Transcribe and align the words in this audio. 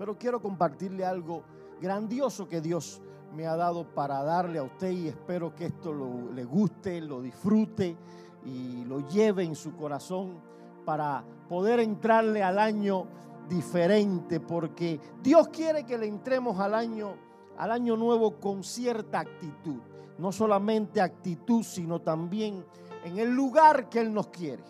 Pero 0.00 0.16
quiero 0.16 0.40
compartirle 0.40 1.04
algo 1.04 1.42
grandioso 1.78 2.48
que 2.48 2.62
Dios 2.62 3.02
me 3.36 3.46
ha 3.46 3.54
dado 3.54 3.84
para 3.84 4.22
darle 4.22 4.58
a 4.58 4.62
usted 4.62 4.92
y 4.92 5.08
espero 5.08 5.54
que 5.54 5.66
esto 5.66 5.92
le 6.32 6.42
guste, 6.42 7.02
lo 7.02 7.20
disfrute 7.20 7.98
y 8.46 8.82
lo 8.86 9.06
lleve 9.06 9.44
en 9.44 9.54
su 9.54 9.76
corazón 9.76 10.40
para 10.86 11.22
poder 11.50 11.80
entrarle 11.80 12.42
al 12.42 12.58
año 12.58 13.04
diferente, 13.46 14.40
porque 14.40 14.98
Dios 15.22 15.48
quiere 15.48 15.84
que 15.84 15.98
le 15.98 16.06
entremos 16.06 16.58
al 16.60 16.74
año, 16.74 17.16
al 17.58 17.70
año 17.70 17.94
nuevo 17.94 18.40
con 18.40 18.64
cierta 18.64 19.20
actitud. 19.20 19.82
No 20.16 20.32
solamente 20.32 21.02
actitud, 21.02 21.62
sino 21.62 22.00
también 22.00 22.64
en 23.04 23.18
el 23.18 23.34
lugar 23.34 23.90
que 23.90 24.00
Él 24.00 24.14
nos 24.14 24.28
quiere. 24.28 24.64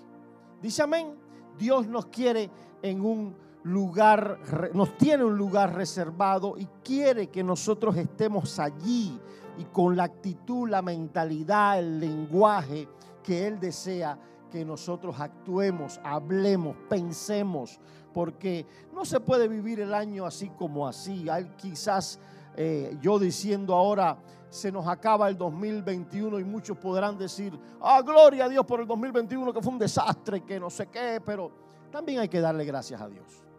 Dice 0.61 0.83
amén. 0.83 1.15
Dios 1.57 1.87
nos 1.87 2.07
quiere 2.07 2.51
en 2.83 3.05
un 3.05 3.37
lugar, 3.63 4.39
nos 4.75 4.97
tiene 4.97 5.25
un 5.25 5.37
lugar 5.37 5.75
reservado 5.75 6.57
y 6.57 6.67
quiere 6.83 7.29
que 7.29 7.43
nosotros 7.43 7.97
estemos 7.97 8.59
allí 8.59 9.19
y 9.59 9.65
con 9.65 9.97
la 9.97 10.05
actitud, 10.05 10.69
la 10.69 10.83
mentalidad, 10.83 11.79
el 11.79 12.01
lenguaje 12.01 12.89
que 13.23 13.47
Él 13.47 13.61
desea 13.61 14.19
que 14.51 14.65
nosotros 14.65 15.21
actuemos, 15.21 16.01
hablemos, 16.03 16.77
pensemos, 16.89 17.79
porque 18.13 18.67
no 18.93 19.05
se 19.05 19.21
puede 19.21 19.47
vivir 19.47 19.81
el 19.81 19.95
año 19.95 20.27
así 20.27 20.49
como 20.51 20.89
así. 20.89 21.29
Hay 21.29 21.53
quizás 21.57 22.19
eh, 22.57 22.97
yo 23.01 23.19
diciendo 23.19 23.75
ahora, 23.75 24.19
se 24.49 24.73
nos 24.73 24.89
acaba 24.89 25.29
el 25.29 25.39
2021 25.39 26.41
y 26.41 26.45
muchos 26.45 26.77
podrán 26.79 27.17
decir, 27.17 27.57
ah, 27.81 28.03
gloria 28.03 28.47
a 28.47 28.49
Dios 28.49 28.65
por 28.67 28.81
el 28.81 28.87
2021 28.87 29.53
que 29.53 29.61
fue 29.61 29.73
un 29.73 29.79
desastre, 29.79 30.41
que 30.41 30.59
no 30.59 30.71
sé 30.71 30.87
qué, 30.89 31.23
pero 31.25 31.53
también 31.93 32.21
hay 32.21 32.29
que 32.29 32.41
darle 32.41 32.65
gracias 32.65 33.01
a 33.01 33.09
Dios 33.09 33.50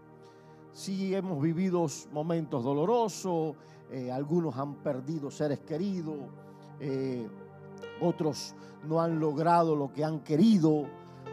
sí 0.74 1.14
hemos 1.16 1.42
vivido 1.42 1.86
momentos 2.12 2.64
dolorosos, 2.64 3.56
eh, 3.90 4.12
algunos 4.12 4.58
han 4.58 4.76
perdido 4.76 5.30
seres 5.30 5.60
queridos, 5.60 6.18
eh, 6.80 7.28
otros 8.00 8.56
no 8.88 9.02
han 9.02 9.20
logrado 9.20 9.76
lo 9.76 9.92
que 9.92 10.04
han 10.04 10.22
querido, 10.22 10.88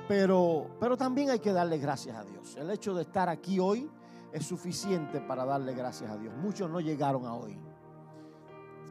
pero, 0.06 0.66
pero 0.80 0.96
también 0.96 1.30
hay 1.30 1.38
que 1.38 1.52
darle 1.52 1.78
gracias 1.78 2.16
a 2.16 2.24
Dios. 2.24 2.56
El 2.56 2.70
hecho 2.70 2.94
de 2.94 3.02
estar 3.02 3.28
aquí 3.28 3.60
hoy 3.60 3.88
es 4.32 4.44
suficiente 4.44 5.20
para 5.20 5.44
darle 5.44 5.74
gracias 5.74 6.10
a 6.10 6.16
Dios. 6.16 6.34
Muchos 6.36 6.70
no 6.70 6.80
llegaron 6.80 7.24
a 7.26 7.34
hoy. 7.34 7.58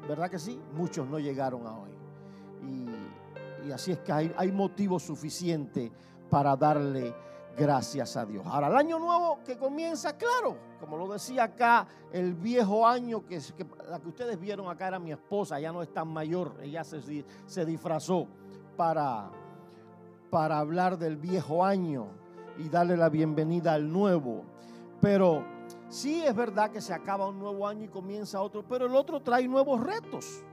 ¿Verdad 0.08 0.30
que 0.30 0.40
sí? 0.40 0.60
Muchos 0.74 1.08
no 1.08 1.20
llegaron 1.20 1.68
a 1.68 1.78
hoy. 1.78 1.92
Y, 3.66 3.72
así 3.72 3.92
es 3.92 4.00
que 4.00 4.14
hay, 4.14 4.34
hay 4.38 4.52
motivo 4.52 4.98
suficiente 4.98 5.92
para 6.30 6.56
darle 6.56 7.14
Gracias 7.58 8.16
a 8.16 8.24
Dios. 8.24 8.46
Ahora, 8.46 8.68
el 8.68 8.76
año 8.76 9.00
nuevo 9.00 9.40
que 9.44 9.58
comienza, 9.58 10.16
claro, 10.16 10.56
como 10.80 10.96
lo 10.96 11.08
decía 11.12 11.46
acá, 11.46 11.88
el 12.12 12.36
viejo 12.36 12.88
año 12.88 13.26
que, 13.26 13.42
la 13.90 14.00
que 14.00 14.08
ustedes 14.08 14.40
vieron 14.40 14.70
acá 14.70 14.90
era 14.90 15.00
mi 15.00 15.12
esposa, 15.12 15.60
ya 15.60 15.72
no 15.72 15.82
es 15.82 15.92
tan 15.92 16.08
mayor, 16.08 16.56
ella 16.62 16.84
se, 16.84 17.26
se 17.48 17.66
disfrazó 17.66 18.28
para, 18.76 19.32
para 20.30 20.60
hablar 20.60 21.00
del 21.00 21.18
viejo 21.18 21.66
año 21.66 22.10
y 22.60 22.70
darle 22.70 22.96
la 22.96 23.10
bienvenida 23.10 23.74
al 23.74 23.92
nuevo. 23.92 24.44
Pero 25.02 25.44
sí 25.90 26.24
es 26.24 26.36
verdad 26.36 26.70
que 26.70 26.80
se 26.80 26.94
acaba 26.94 27.28
un 27.28 27.40
nuevo 27.40 27.68
año 27.68 27.86
y 27.86 27.90
comienza 27.90 28.40
otro, 28.40 28.64
pero 28.68 28.86
el 28.86 28.96
otro 28.96 29.20
trae 29.22 29.48
nuevos 29.48 29.84
retos 29.84 30.44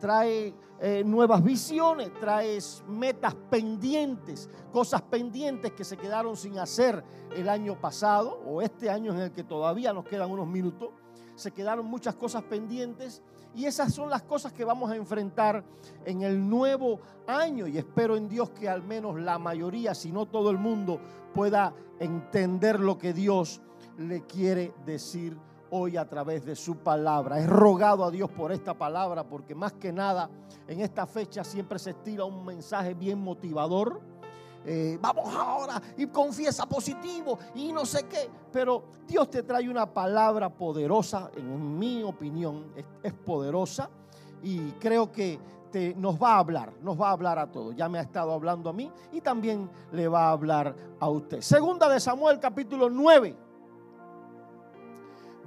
trae 0.00 0.54
eh, 0.80 1.04
nuevas 1.04 1.44
visiones, 1.44 2.12
trae 2.18 2.58
metas 2.88 3.34
pendientes, 3.50 4.48
cosas 4.72 5.02
pendientes 5.02 5.72
que 5.72 5.84
se 5.84 5.96
quedaron 5.96 6.36
sin 6.36 6.58
hacer 6.58 7.04
el 7.36 7.48
año 7.48 7.78
pasado 7.78 8.40
o 8.46 8.62
este 8.62 8.90
año 8.90 9.12
en 9.12 9.20
el 9.20 9.30
que 9.30 9.44
todavía 9.44 9.92
nos 9.92 10.06
quedan 10.06 10.30
unos 10.30 10.48
minutos. 10.48 10.90
Se 11.36 11.52
quedaron 11.52 11.86
muchas 11.86 12.16
cosas 12.16 12.42
pendientes 12.44 13.22
y 13.54 13.66
esas 13.66 13.92
son 13.92 14.10
las 14.10 14.22
cosas 14.22 14.52
que 14.52 14.64
vamos 14.64 14.90
a 14.90 14.96
enfrentar 14.96 15.64
en 16.04 16.22
el 16.22 16.48
nuevo 16.48 17.00
año 17.26 17.66
y 17.66 17.78
espero 17.78 18.16
en 18.16 18.28
Dios 18.28 18.50
que 18.50 18.68
al 18.68 18.82
menos 18.82 19.20
la 19.20 19.38
mayoría, 19.38 19.94
si 19.94 20.12
no 20.12 20.26
todo 20.26 20.50
el 20.50 20.58
mundo, 20.58 21.00
pueda 21.34 21.74
entender 21.98 22.80
lo 22.80 22.98
que 22.98 23.12
Dios 23.12 23.60
le 23.98 24.24
quiere 24.24 24.72
decir 24.86 25.36
hoy 25.70 25.96
a 25.96 26.08
través 26.08 26.44
de 26.44 26.56
su 26.56 26.76
palabra. 26.76 27.40
He 27.40 27.46
rogado 27.46 28.04
a 28.04 28.10
Dios 28.10 28.30
por 28.30 28.52
esta 28.52 28.74
palabra 28.74 29.24
porque 29.24 29.54
más 29.54 29.72
que 29.74 29.92
nada 29.92 30.28
en 30.66 30.80
esta 30.80 31.06
fecha 31.06 31.44
siempre 31.44 31.78
se 31.78 31.90
estira 31.90 32.24
un 32.24 32.44
mensaje 32.44 32.94
bien 32.94 33.18
motivador. 33.18 34.00
Eh, 34.64 34.98
vamos 35.00 35.34
ahora 35.34 35.80
y 35.96 36.06
confiesa 36.08 36.66
positivo 36.66 37.38
y 37.54 37.72
no 37.72 37.86
sé 37.86 38.06
qué. 38.06 38.28
Pero 38.52 38.84
Dios 39.06 39.30
te 39.30 39.42
trae 39.42 39.68
una 39.68 39.86
palabra 39.86 40.50
poderosa, 40.50 41.30
en 41.34 41.78
mi 41.78 42.02
opinión 42.02 42.72
es, 43.02 43.12
poderosa 43.12 43.88
y 44.42 44.72
creo 44.72 45.10
que 45.10 45.38
te, 45.70 45.94
nos 45.94 46.20
va 46.20 46.34
a 46.34 46.38
hablar, 46.38 46.72
nos 46.82 47.00
va 47.00 47.08
a 47.08 47.12
hablar 47.12 47.38
a 47.38 47.50
todos. 47.50 47.74
Ya 47.74 47.88
me 47.88 47.98
ha 47.98 48.02
estado 48.02 48.32
hablando 48.32 48.70
a 48.70 48.72
mí 48.72 48.90
y 49.12 49.20
también 49.20 49.70
le 49.92 50.08
va 50.08 50.28
a 50.28 50.32
hablar 50.32 50.74
a 50.98 51.08
usted. 51.08 51.40
Segunda 51.40 51.88
de 51.88 52.00
Samuel 52.00 52.38
capítulo 52.38 52.90
9 52.90 53.49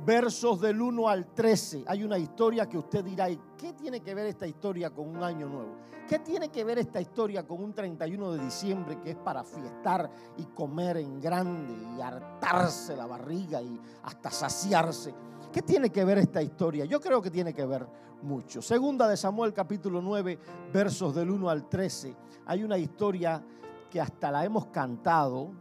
versos 0.05 0.59
del 0.59 0.81
1 0.81 1.07
al 1.07 1.33
13. 1.33 1.85
Hay 1.87 2.03
una 2.03 2.17
historia 2.17 2.67
que 2.67 2.77
usted 2.77 3.03
dirá, 3.03 3.29
¿y 3.29 3.39
qué 3.57 3.73
tiene 3.73 4.01
que 4.01 4.13
ver 4.13 4.27
esta 4.27 4.45
historia 4.45 4.89
con 4.89 5.07
un 5.07 5.23
año 5.23 5.47
nuevo? 5.47 5.75
¿Qué 6.07 6.19
tiene 6.19 6.49
que 6.49 6.63
ver 6.63 6.79
esta 6.79 6.99
historia 6.99 7.47
con 7.47 7.63
un 7.63 7.73
31 7.73 8.33
de 8.33 8.43
diciembre 8.43 8.99
que 9.01 9.11
es 9.11 9.15
para 9.15 9.43
fiestar 9.43 10.09
y 10.37 10.43
comer 10.45 10.97
en 10.97 11.19
grande 11.19 11.73
y 11.95 12.01
hartarse 12.01 12.95
la 12.95 13.05
barriga 13.05 13.61
y 13.61 13.79
hasta 14.03 14.29
saciarse? 14.29 15.13
¿Qué 15.51 15.61
tiene 15.61 15.89
que 15.89 16.03
ver 16.03 16.17
esta 16.17 16.41
historia? 16.41 16.85
Yo 16.85 16.99
creo 16.99 17.21
que 17.21 17.31
tiene 17.31 17.53
que 17.53 17.65
ver 17.65 17.87
mucho. 18.21 18.61
Segunda 18.61 19.07
de 19.07 19.15
Samuel 19.15 19.53
capítulo 19.53 20.01
9, 20.01 20.39
versos 20.73 21.15
del 21.15 21.29
1 21.29 21.49
al 21.49 21.69
13. 21.69 22.15
Hay 22.47 22.63
una 22.63 22.77
historia 22.77 23.41
que 23.89 24.01
hasta 24.01 24.31
la 24.31 24.43
hemos 24.43 24.65
cantado, 24.67 25.51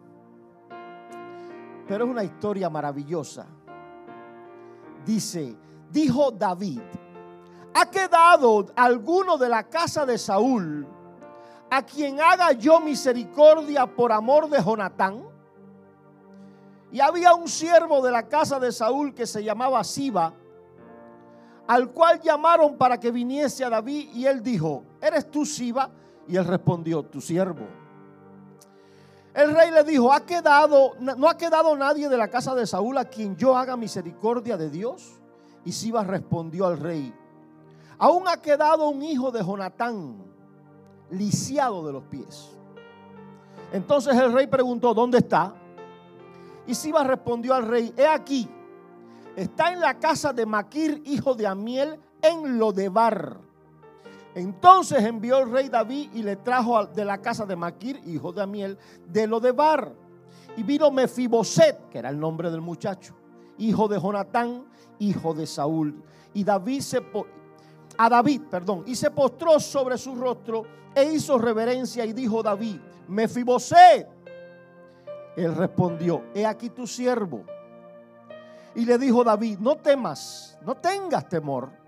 pero 1.87 2.05
es 2.05 2.11
una 2.11 2.25
historia 2.25 2.69
maravillosa 2.69 3.47
dice, 5.05 5.57
dijo 5.91 6.31
David, 6.31 6.81
¿ha 7.75 7.91
quedado 7.91 8.67
alguno 8.77 9.37
de 9.37 9.49
la 9.49 9.65
casa 9.65 10.07
de 10.07 10.19
Saúl 10.19 10.87
a 11.71 11.83
quien 11.83 12.21
haga 12.21 12.53
yo 12.53 12.81
misericordia 12.81 13.87
por 13.87 14.13
amor 14.13 14.49
de 14.49 14.63
Jonatán? 14.63 15.25
Y 16.91 17.01
había 17.01 17.35
un 17.35 17.49
siervo 17.49 18.03
de 18.03 18.11
la 18.11 18.29
casa 18.29 18.61
de 18.61 18.71
Saúl 18.71 19.15
que 19.15 19.27
se 19.27 19.43
llamaba 19.43 19.83
Siba, 19.83 20.35
al 21.67 21.91
cual 21.91 22.21
llamaron 22.21 22.77
para 22.77 22.99
que 22.99 23.11
viniese 23.11 23.65
a 23.65 23.71
David 23.71 24.11
y 24.13 24.27
él 24.27 24.43
dijo, 24.43 24.85
¿eres 25.01 25.31
tú 25.31 25.47
Siba? 25.47 25.91
Y 26.29 26.37
él 26.37 26.45
respondió, 26.45 27.03
tu 27.03 27.21
siervo. 27.21 27.82
El 29.35 29.55
rey 29.55 29.71
le 29.71 29.83
dijo, 29.85 30.13
¿ha 30.13 30.21
quedado, 30.21 30.93
¿no 31.01 31.29
ha 31.29 31.37
quedado 31.37 31.75
nadie 31.75 32.09
de 32.09 32.17
la 32.19 32.29
casa 32.29 32.55
de 32.55 32.67
Saúl 32.67 32.99
a 32.99 33.07
quien 33.07 33.35
yo 33.37 33.57
haga 33.57 33.77
misericordia 33.77 34.59
de 34.59 34.69
Dios? 34.69 35.21
Y 35.65 35.73
Siba 35.73 36.05
respondió 36.05 36.67
al 36.67 36.79
rey, 36.79 37.15
aún 37.99 38.29
ha 38.29 38.37
quedado 38.37 38.89
un 38.89 39.03
hijo 39.03 39.31
de 39.31 39.43
Jonatán, 39.43 40.23
lisiado 41.11 41.87
de 41.87 41.93
los 41.93 42.03
pies. 42.05 42.51
Entonces 43.73 44.15
el 44.17 44.33
rey 44.33 44.47
preguntó, 44.49 44.93
¿dónde 44.93 45.19
está? 45.19 45.55
Y 46.67 46.75
Siba 46.75 47.03
respondió 47.05 47.55
al 47.55 47.67
rey, 47.67 47.95
he 47.97 48.07
aquí, 48.07 48.49
está 49.35 49.73
en 49.73 49.81
la 49.81 49.99
casa 49.99 50.33
de 50.33 50.45
Maquir, 50.45 51.03
hijo 51.07 51.35
de 51.35 51.47
Amiel, 51.47 51.99
en 52.21 52.59
Lodebar 52.59 53.52
entonces 54.35 55.03
envió 55.05 55.39
el 55.39 55.51
rey 55.51 55.69
David 55.69 56.11
y 56.15 56.23
le 56.23 56.37
trajo 56.37 56.87
de 56.87 57.05
la 57.05 57.19
casa 57.19 57.45
de 57.45 57.55
Maquir, 57.55 58.01
hijo 58.07 58.33
de 58.33 58.43
Amiel, 58.43 58.79
de 59.07 59.27
lo 59.27 59.41
de 59.41 59.53
Bar. 59.53 59.93
Y 60.57 60.63
vino 60.63 60.91
Mefiboset, 60.91 61.89
que 61.91 61.99
era 61.99 62.09
el 62.09 62.19
nombre 62.19 62.51
del 62.51 62.61
muchacho, 62.61 63.15
hijo 63.59 63.89
de 63.89 64.01
Jonatán, 64.01 64.65
hijo 64.99 65.35
de 65.35 65.47
Saúl. 65.47 66.03
Y 66.33 66.45
David 66.45 66.81
se 66.81 67.03
a 67.99 68.09
David, 68.09 68.43
perdón, 68.51 68.85
y 68.87 68.95
se 68.95 69.11
postró 69.11 69.61
sobre 69.61 69.99
su 69.99 70.15
rostro 70.15 70.65
e 70.95 71.05
hizo 71.05 71.37
reverencia 71.37 72.05
y 72.07 72.15
dijo 72.15 72.43
David, 72.43 72.81
Mefiboset. 73.09 74.09
Él 75.37 75.55
respondió, 75.55 76.25
he 76.35 76.47
aquí 76.47 76.71
tu 76.71 76.87
siervo. 76.87 77.45
Y 78.75 78.87
le 78.87 78.97
dijo 78.97 79.23
David, 79.23 79.59
no 79.59 79.77
temas, 79.77 80.59
no 80.63 80.75
tengas 80.75 81.29
temor 81.29 81.82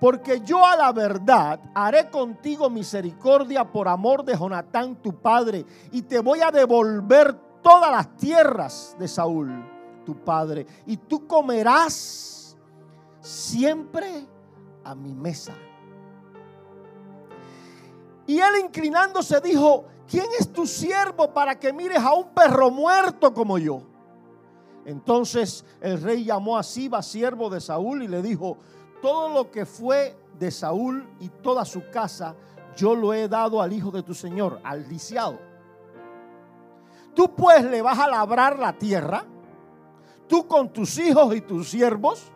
porque 0.00 0.42
yo 0.42 0.64
a 0.64 0.76
la 0.76 0.92
verdad 0.92 1.60
haré 1.74 2.10
contigo 2.10 2.68
misericordia 2.68 3.64
por 3.64 3.88
amor 3.88 4.24
de 4.24 4.36
Jonatán 4.36 4.96
tu 4.96 5.20
padre, 5.20 5.64
y 5.92 6.02
te 6.02 6.18
voy 6.18 6.40
a 6.40 6.50
devolver 6.50 7.34
todas 7.62 7.90
las 7.90 8.16
tierras 8.16 8.94
de 8.98 9.08
Saúl 9.08 9.64
tu 10.04 10.22
padre, 10.22 10.66
y 10.86 10.96
tú 10.96 11.26
comerás 11.26 12.56
siempre 13.20 14.26
a 14.84 14.94
mi 14.94 15.14
mesa. 15.14 15.52
Y 18.26 18.38
él 18.38 18.64
inclinándose 18.64 19.40
dijo, 19.40 19.84
¿quién 20.08 20.26
es 20.38 20.52
tu 20.52 20.66
siervo 20.66 21.32
para 21.32 21.58
que 21.58 21.72
mires 21.72 21.98
a 21.98 22.12
un 22.12 22.28
perro 22.28 22.70
muerto 22.70 23.32
como 23.32 23.58
yo? 23.58 23.82
Entonces 24.84 25.64
el 25.80 26.00
rey 26.00 26.24
llamó 26.24 26.56
a 26.56 26.62
Siba, 26.62 27.02
siervo 27.02 27.50
de 27.50 27.60
Saúl, 27.60 28.02
y 28.02 28.08
le 28.08 28.22
dijo, 28.22 28.58
todo 29.06 29.28
lo 29.28 29.52
que 29.52 29.64
fue 29.64 30.18
de 30.36 30.50
Saúl 30.50 31.08
y 31.20 31.28
toda 31.28 31.64
su 31.64 31.90
casa, 31.92 32.34
yo 32.74 32.92
lo 32.92 33.14
he 33.14 33.28
dado 33.28 33.62
al 33.62 33.72
hijo 33.72 33.92
de 33.92 34.02
tu 34.02 34.14
señor, 34.14 34.58
al 34.64 34.88
lisiado. 34.88 35.38
Tú 37.14 37.32
pues 37.32 37.62
le 37.62 37.82
vas 37.82 38.00
a 38.00 38.08
labrar 38.08 38.58
la 38.58 38.72
tierra, 38.72 39.24
tú 40.26 40.48
con 40.48 40.72
tus 40.72 40.98
hijos 40.98 41.36
y 41.36 41.40
tus 41.40 41.70
siervos, 41.70 42.32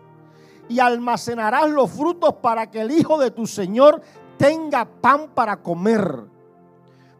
y 0.69 0.79
almacenarás 0.79 1.69
los 1.69 1.91
frutos 1.91 2.35
para 2.35 2.71
que 2.71 2.83
el 2.83 2.93
hijo 2.93 3.19
de 3.19 3.33
tu 3.33 3.49
señor 3.49 4.01
tenga 4.37 4.85
pan 4.85 5.31
para 5.35 5.61
comer. 5.61 6.23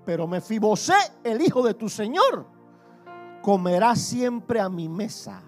Pero 0.07 0.29
Mefibosé, 0.29 0.95
el 1.25 1.43
hijo 1.43 1.61
de 1.65 1.75
tu 1.75 1.89
señor, 1.89 2.47
comerá 3.43 3.97
siempre 3.97 4.61
a 4.61 4.69
mi 4.69 4.89
mesa. 4.89 5.43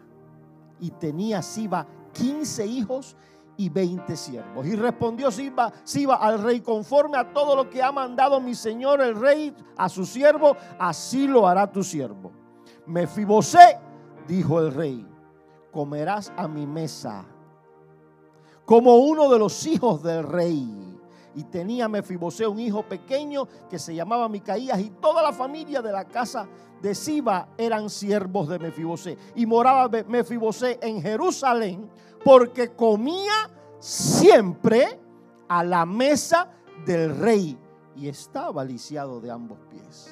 Y 0.81 0.91
tenía 0.91 1.41
Siba 1.41 1.87
15 2.15 2.67
hijos 2.67 3.17
y 3.63 3.69
20 3.69 4.17
siervos. 4.17 4.67
Y 4.67 4.75
respondió 4.75 5.31
Siba, 5.31 5.73
Siba 5.85 6.17
al 6.17 6.43
rey, 6.43 6.61
conforme 6.61 7.17
a 7.17 7.33
todo 7.33 7.55
lo 7.55 7.71
que 7.71 7.81
ha 7.81 7.93
mandado 7.93 8.41
mi 8.41 8.57
señor 8.57 9.01
el 9.01 9.15
rey 9.15 9.55
a 9.77 9.89
su 9.89 10.05
siervo, 10.05 10.57
así 10.81 11.29
lo 11.29 11.47
hará 11.47 11.71
tu 11.71 11.85
siervo. 11.85 12.33
Mefibosé, 12.87 13.79
dijo 14.27 14.59
el 14.61 14.75
rey, 14.75 15.07
comerás 15.71 16.33
a 16.37 16.49
mi 16.49 16.67
mesa 16.67 17.25
como 18.65 18.97
uno 18.97 19.31
de 19.31 19.39
los 19.39 19.65
hijos 19.67 20.03
del 20.03 20.25
rey. 20.25 20.79
Y 21.35 21.45
tenía 21.45 21.89
Mefibosé 21.89 22.47
un 22.47 22.59
hijo 22.59 22.83
pequeño 22.83 23.47
que 23.71 23.79
se 23.79 23.95
llamaba 23.95 24.29
Micaías 24.29 24.81
y 24.81 24.91
toda 24.91 25.23
la 25.23 25.33
familia 25.33 25.81
de 25.81 25.93
la 25.93 26.05
casa 26.05 26.49
de 26.83 26.95
Siba 26.95 27.49
eran 27.57 27.89
siervos 27.89 28.49
de 28.49 28.59
Mefibosé. 28.59 29.17
Y 29.37 29.47
moraba 29.47 29.89
Mefibosé 30.09 30.79
en 30.83 31.01
Jerusalén 31.01 31.89
porque 32.25 32.71
comía 32.71 33.51
siempre 33.79 35.01
a 35.49 35.65
la 35.65 35.85
mesa 35.85 36.49
del 36.87 37.17
rey 37.17 37.59
y 37.97 38.09
estaba 38.09 38.65
lisiado 38.65 39.21
de 39.21 39.31
ambos 39.31 39.59
pies. 39.71 40.11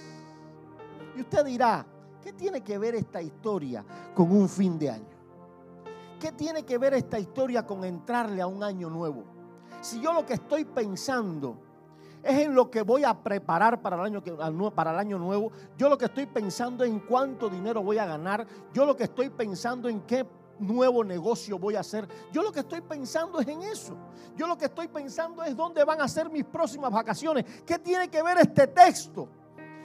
Y 1.16 1.20
usted 1.20 1.44
dirá, 1.44 1.86
¿qué 2.22 2.32
tiene 2.32 2.62
que 2.62 2.78
ver 2.78 2.94
esta 2.94 3.22
historia 3.22 3.84
con 4.14 4.30
un 4.32 4.48
fin 4.48 4.78
de 4.78 4.90
año? 4.90 5.20
¿Qué 6.18 6.32
tiene 6.32 6.64
que 6.64 6.76
ver 6.78 6.94
esta 6.94 7.18
historia 7.18 7.66
con 7.66 7.84
entrarle 7.84 8.42
a 8.42 8.46
un 8.46 8.62
año 8.62 8.90
nuevo? 8.90 9.24
Si 9.80 10.00
yo 10.00 10.12
lo 10.12 10.26
que 10.26 10.34
estoy 10.34 10.64
pensando 10.64 11.56
es 12.22 12.40
en 12.40 12.54
lo 12.54 12.70
que 12.70 12.82
voy 12.82 13.04
a 13.04 13.14
preparar 13.14 13.80
para 13.80 13.96
el 13.96 14.02
año, 14.02 14.22
para 14.74 14.90
el 14.92 14.98
año 14.98 15.18
nuevo, 15.18 15.50
yo 15.78 15.88
lo 15.88 15.96
que 15.96 16.04
estoy 16.04 16.26
pensando 16.26 16.84
en 16.84 17.00
cuánto 17.00 17.48
dinero 17.48 17.82
voy 17.82 17.96
a 17.96 18.04
ganar, 18.04 18.46
yo 18.74 18.84
lo 18.84 18.94
que 18.94 19.04
estoy 19.04 19.30
pensando 19.30 19.88
en 19.88 20.02
qué 20.02 20.26
nuevo 20.60 21.02
negocio 21.02 21.58
voy 21.58 21.76
a 21.76 21.80
hacer. 21.80 22.06
Yo 22.32 22.42
lo 22.42 22.52
que 22.52 22.60
estoy 22.60 22.80
pensando 22.80 23.40
es 23.40 23.48
en 23.48 23.62
eso. 23.62 23.96
Yo 24.36 24.46
lo 24.46 24.56
que 24.56 24.66
estoy 24.66 24.88
pensando 24.88 25.42
es 25.42 25.56
dónde 25.56 25.84
van 25.84 26.00
a 26.00 26.08
ser 26.08 26.30
mis 26.30 26.44
próximas 26.44 26.92
vacaciones. 26.92 27.44
¿Qué 27.66 27.78
tiene 27.78 28.08
que 28.08 28.22
ver 28.22 28.38
este 28.38 28.66
texto? 28.68 29.28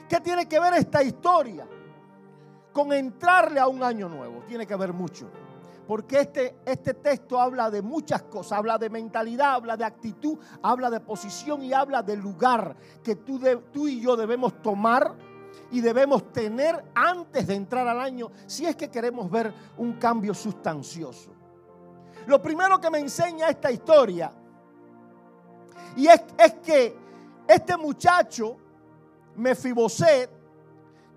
¿Qué 0.08 0.20
tiene 0.20 0.46
que 0.46 0.60
ver 0.60 0.74
esta 0.74 1.02
historia 1.02 1.66
con 2.72 2.92
entrarle 2.92 3.58
a 3.58 3.66
un 3.66 3.82
año 3.82 4.08
nuevo? 4.08 4.44
Tiene 4.46 4.66
que 4.66 4.76
ver 4.76 4.92
mucho. 4.92 5.28
Porque 5.86 6.20
este, 6.20 6.56
este 6.64 6.94
texto 6.94 7.40
habla 7.40 7.70
de 7.70 7.80
muchas 7.80 8.24
cosas, 8.24 8.58
habla 8.58 8.76
de 8.76 8.90
mentalidad, 8.90 9.54
habla 9.54 9.76
de 9.76 9.84
actitud, 9.84 10.38
habla 10.62 10.90
de 10.90 11.00
posición 11.00 11.62
y 11.62 11.72
habla 11.72 12.02
del 12.02 12.18
lugar 12.18 12.76
que 13.04 13.16
tú, 13.16 13.40
tú 13.72 13.86
y 13.86 14.00
yo 14.00 14.16
debemos 14.16 14.60
tomar 14.62 15.14
y 15.70 15.80
debemos 15.80 16.32
tener 16.32 16.84
antes 16.94 17.46
de 17.46 17.54
entrar 17.54 17.86
al 17.88 18.00
año 18.00 18.30
si 18.46 18.66
es 18.66 18.76
que 18.76 18.88
queremos 18.88 19.30
ver 19.30 19.52
un 19.76 19.94
cambio 19.94 20.34
sustancioso. 20.34 21.30
Lo 22.26 22.40
primero 22.42 22.80
que 22.80 22.90
me 22.90 22.98
enseña 22.98 23.48
esta 23.48 23.70
historia 23.70 24.32
y 25.96 26.06
es, 26.08 26.22
es 26.38 26.54
que 26.54 26.96
este 27.48 27.76
muchacho, 27.76 28.56
Mefiboset, 29.36 30.30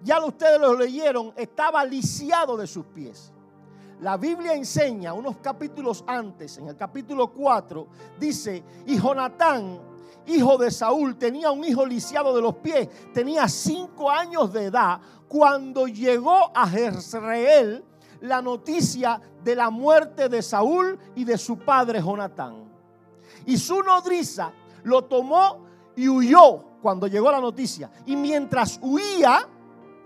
ya 0.04 0.24
ustedes 0.24 0.60
lo 0.60 0.76
leyeron, 0.76 1.34
estaba 1.36 1.84
lisiado 1.84 2.56
de 2.56 2.68
sus 2.68 2.86
pies. 2.86 3.34
La 4.02 4.16
Biblia 4.16 4.54
enseña 4.54 5.14
unos 5.14 5.38
capítulos 5.38 6.06
antes, 6.08 6.58
en 6.58 6.68
el 6.68 6.78
capítulo 6.78 7.28
4, 7.34 7.88
dice, 8.18 8.64
y 8.86 8.98
Jonatán 8.98 9.89
hijo 10.26 10.58
de 10.58 10.72
Saúl, 10.72 11.18
tenía 11.18 11.52
un 11.52 11.64
hijo 11.64 11.86
lisiado 11.86 12.36
de 12.36 12.42
los 12.42 12.56
pies, 12.56 12.90
tenía 13.14 13.48
cinco 13.48 14.10
años 14.10 14.52
de 14.54 14.66
edad, 14.66 15.00
cuando 15.28 15.88
llegó 15.88 16.52
a 16.56 16.68
Jezreel 16.68 17.84
la 18.22 18.42
noticia 18.42 19.22
de 19.44 19.56
la 19.56 19.70
muerte 19.70 20.28
de 20.28 20.42
Saúl 20.42 21.00
y 21.16 21.24
de 21.24 21.38
su 21.38 21.60
padre 21.60 22.02
Jonatán. 22.02 22.70
Y 23.46 23.58
su 23.58 23.82
nodriza 23.82 24.52
lo 24.84 25.06
tomó 25.06 25.66
y 25.96 26.10
huyó 26.10 26.80
cuando 26.82 27.08
llegó 27.08 27.32
la 27.32 27.40
noticia. 27.40 27.90
Y 28.06 28.16
mientras 28.16 28.80
huía 28.82 29.48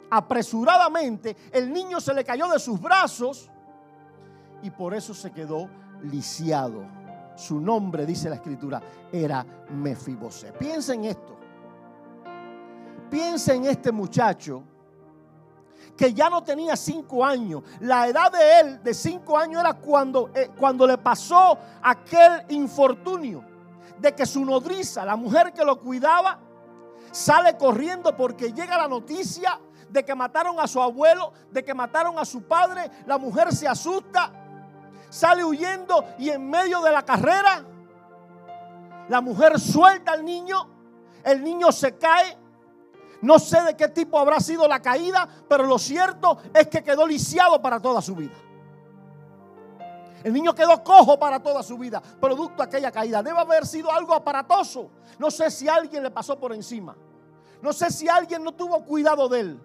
apresuradamente, 0.10 1.36
el 1.52 1.72
niño 1.72 2.00
se 2.00 2.14
le 2.14 2.24
cayó 2.24 2.48
de 2.48 2.60
sus 2.60 2.80
brazos 2.80 3.50
y 4.62 4.70
por 4.70 4.94
eso 4.94 5.14
se 5.14 5.32
quedó 5.32 5.70
lisiado 6.04 7.03
su 7.36 7.60
nombre, 7.60 8.06
dice 8.06 8.30
la 8.30 8.36
escritura, 8.36 8.82
era 9.12 9.46
Mefibosé. 9.70 10.54
Piensa 10.54 10.94
en 10.94 11.06
esto. 11.06 11.38
Piensa 13.10 13.54
en 13.54 13.66
este 13.66 13.92
muchacho 13.92 14.64
que 15.96 16.14
ya 16.14 16.30
no 16.30 16.44
tenía 16.44 16.76
cinco 16.76 17.24
años. 17.24 17.64
La 17.82 18.08
edad 18.08 18.32
de 18.32 18.60
él 18.60 18.84
de 18.84 18.94
cinco 18.94 19.38
años 19.38 19.62
era 19.62 19.74
cuando, 19.74 20.32
eh, 20.34 20.50
cuando 20.58 20.88
le 20.88 20.98
pasó 20.98 21.58
aquel 21.82 22.46
infortunio 22.50 23.44
de 24.00 24.14
que 24.14 24.26
su 24.26 24.44
nodriza, 24.44 25.06
la 25.06 25.16
mujer 25.16 25.54
que 25.54 25.64
lo 25.64 25.80
cuidaba, 25.80 26.40
sale 27.12 27.58
corriendo 27.58 28.16
porque 28.16 28.52
llega 28.52 28.78
la 28.78 28.88
noticia 28.88 29.60
de 29.90 30.04
que 30.04 30.16
mataron 30.16 30.60
a 30.60 30.68
su 30.68 30.82
abuelo, 30.82 31.32
de 31.52 31.64
que 31.64 31.74
mataron 31.74 32.18
a 32.18 32.26
su 32.26 32.44
padre. 32.44 32.90
La 33.06 33.18
mujer 33.20 33.54
se 33.54 33.68
asusta 33.68 34.43
sale 35.14 35.46
huyendo 35.46 36.04
y 36.18 36.32
en 36.32 36.50
medio 36.50 36.82
de 36.82 36.92
la 36.92 37.04
carrera, 37.04 37.64
la 39.10 39.22
mujer 39.22 39.60
suelta 39.60 40.14
al 40.14 40.26
niño, 40.26 40.68
el 41.24 41.44
niño 41.44 41.72
se 41.72 42.00
cae. 42.00 42.36
No 43.22 43.38
sé 43.38 43.62
de 43.62 43.78
qué 43.78 43.90
tipo 43.90 44.18
habrá 44.18 44.40
sido 44.40 44.68
la 44.68 44.82
caída, 44.82 45.30
pero 45.48 45.66
lo 45.66 45.78
cierto 45.78 46.40
es 46.52 46.68
que 46.68 46.84
quedó 46.84 47.06
lisiado 47.06 47.62
para 47.62 47.80
toda 47.80 48.02
su 48.02 48.16
vida. 48.16 48.34
El 50.24 50.34
niño 50.34 50.56
quedó 50.56 50.84
cojo 50.84 51.20
para 51.20 51.40
toda 51.44 51.62
su 51.62 51.78
vida, 51.78 52.02
producto 52.20 52.64
de 52.64 52.64
aquella 52.64 52.92
caída. 52.92 53.22
Debe 53.22 53.38
haber 53.38 53.68
sido 53.68 53.92
algo 53.92 54.16
aparatoso. 54.16 54.90
No 55.20 55.30
sé 55.30 55.52
si 55.52 55.70
alguien 55.70 56.02
le 56.02 56.10
pasó 56.10 56.40
por 56.40 56.54
encima. 56.54 56.96
No 57.62 57.72
sé 57.72 57.92
si 57.92 58.10
alguien 58.10 58.44
no 58.44 58.54
tuvo 58.54 58.84
cuidado 58.84 59.30
de 59.30 59.40
él. 59.42 59.62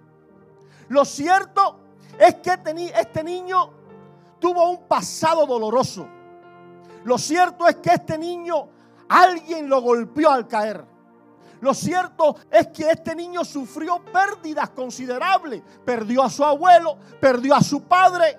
Lo 0.88 1.06
cierto 1.06 1.80
es 2.18 2.34
que 2.36 2.58
este 2.96 3.24
niño 3.24 3.77
tuvo 4.38 4.70
un 4.70 4.86
pasado 4.86 5.46
doloroso. 5.46 6.06
Lo 7.04 7.18
cierto 7.18 7.66
es 7.66 7.76
que 7.76 7.90
este 7.90 8.18
niño, 8.18 8.68
alguien 9.08 9.68
lo 9.68 9.80
golpeó 9.80 10.30
al 10.30 10.46
caer. 10.46 10.84
Lo 11.60 11.74
cierto 11.74 12.36
es 12.50 12.68
que 12.68 12.90
este 12.90 13.14
niño 13.14 13.44
sufrió 13.44 14.02
pérdidas 14.04 14.70
considerables. 14.70 15.62
Perdió 15.84 16.22
a 16.22 16.30
su 16.30 16.44
abuelo, 16.44 16.96
perdió 17.20 17.54
a 17.54 17.62
su 17.62 17.82
padre. 17.82 18.38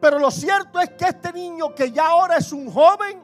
Pero 0.00 0.18
lo 0.18 0.30
cierto 0.30 0.80
es 0.80 0.90
que 0.90 1.06
este 1.06 1.32
niño 1.32 1.74
que 1.74 1.92
ya 1.92 2.08
ahora 2.08 2.36
es 2.36 2.52
un 2.52 2.70
joven, 2.70 3.22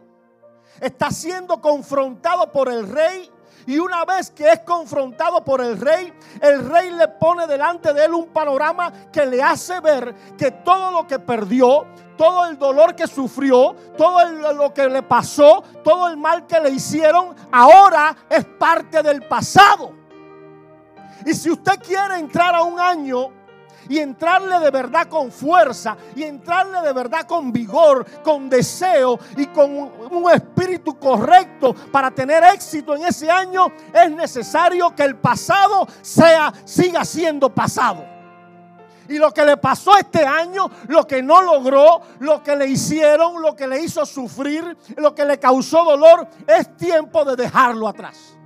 está 0.81 1.11
siendo 1.11 1.61
confrontado 1.61 2.53
por 2.53 2.69
el 2.69 2.89
rey 2.89 3.31
y 3.67 3.79
una 3.79 4.05
vez 4.05 4.31
que 4.31 4.51
es 4.51 4.61
confrontado 4.61 5.45
por 5.45 5.61
el 5.61 5.79
rey, 5.79 6.13
el 6.41 6.69
rey 6.69 6.91
le 6.91 7.09
pone 7.09 7.47
delante 7.47 7.93
de 7.93 8.05
él 8.05 8.15
un 8.15 8.29
panorama 8.29 8.93
que 9.13 9.27
le 9.27 9.43
hace 9.43 9.81
ver 9.81 10.15
que 10.39 10.53
todo 10.53 10.93
lo 10.93 11.07
que 11.07 11.19
perdió, 11.19 11.85
todo 12.17 12.47
el 12.47 12.59
dolor 12.59 12.95
que 12.95 13.07
sufrió, 13.07 13.75
todo 13.97 14.25
lo 14.53 14.73
que 14.73 14.89
le 14.89 15.03
pasó, 15.03 15.63
todo 15.83 16.09
el 16.09 16.17
mal 16.17 16.47
que 16.47 16.61
le 16.61 16.71
hicieron, 16.71 17.35
ahora 17.51 18.17
es 18.31 18.45
parte 18.45 19.03
del 19.03 19.23
pasado. 19.23 19.93
Y 21.25 21.35
si 21.35 21.51
usted 21.51 21.81
quiere 21.85 22.19
entrar 22.19 22.55
a 22.55 22.63
un 22.63 22.79
año 22.79 23.46
y 23.89 23.99
entrarle 23.99 24.59
de 24.59 24.71
verdad 24.71 25.09
con 25.09 25.31
fuerza 25.31 25.97
y 26.15 26.23
entrarle 26.23 26.81
de 26.83 26.93
verdad 26.93 27.27
con 27.27 27.53
vigor, 27.53 28.05
con 28.23 28.49
deseo 28.49 29.19
y 29.37 29.47
con 29.47 29.71
un, 29.73 30.27
espíritu 30.31 30.99
correcto 30.99 31.75
para 31.93 32.11
tener 32.11 32.43
éxito 32.45 32.95
en 32.95 33.05
ese 33.05 33.31
año, 33.31 33.69
es 33.93 34.11
necesario 34.11 34.95
que 34.95 35.05
el 35.05 35.17
pasado 35.17 35.87
sea 36.03 36.53
siga 36.65 37.05
siendo 37.05 37.55
pasado. 37.55 38.05
Y 39.09 39.19
lo 39.19 39.33
que 39.33 39.45
le 39.45 39.57
pasó 39.57 39.97
este 39.97 40.27
año, 40.27 40.69
lo 40.89 41.07
que 41.07 41.23
no 41.23 41.41
logró, 41.41 42.01
lo 42.19 42.43
que 42.43 42.57
le 42.57 42.67
hicieron, 42.67 43.41
lo 43.41 43.55
que 43.55 43.69
le 43.69 43.81
hizo 43.81 44.05
sufrir, 44.05 44.77
lo 44.97 45.15
que 45.15 45.25
le 45.25 45.39
causó 45.39 45.85
dolor, 45.85 46.27
es 46.47 46.77
tiempo 46.77 47.25
de 47.25 47.37
dejarlo 47.37 47.87
atrás. 47.87 48.37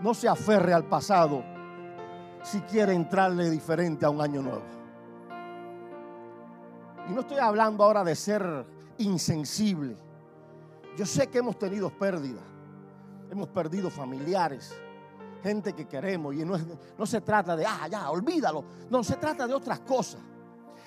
No 0.00 0.14
se 0.14 0.28
aferre 0.28 0.72
al 0.72 0.84
pasado 0.84 1.44
si 2.42 2.60
quiere 2.62 2.94
entrarle 2.94 3.50
diferente 3.50 4.06
a 4.06 4.10
un 4.10 4.20
año 4.20 4.42
nuevo. 4.42 4.62
Y 7.08 7.12
no 7.12 7.20
estoy 7.20 7.38
hablando 7.38 7.84
ahora 7.84 8.04
de 8.04 8.14
ser 8.14 8.66
insensible. 8.98 9.96
Yo 10.96 11.06
sé 11.06 11.28
que 11.28 11.38
hemos 11.38 11.58
tenido 11.58 11.90
pérdidas. 11.90 12.44
Hemos 13.30 13.48
perdido 13.48 13.90
familiares, 13.90 14.74
gente 15.42 15.72
que 15.72 15.86
queremos. 15.86 16.34
Y 16.34 16.44
no, 16.44 16.56
no 16.98 17.06
se 17.06 17.20
trata 17.20 17.56
de, 17.56 17.64
ah, 17.64 17.88
ya, 17.88 18.10
olvídalo. 18.10 18.64
No, 18.90 19.02
se 19.04 19.16
trata 19.16 19.46
de 19.46 19.54
otras 19.54 19.80
cosas. 19.80 20.20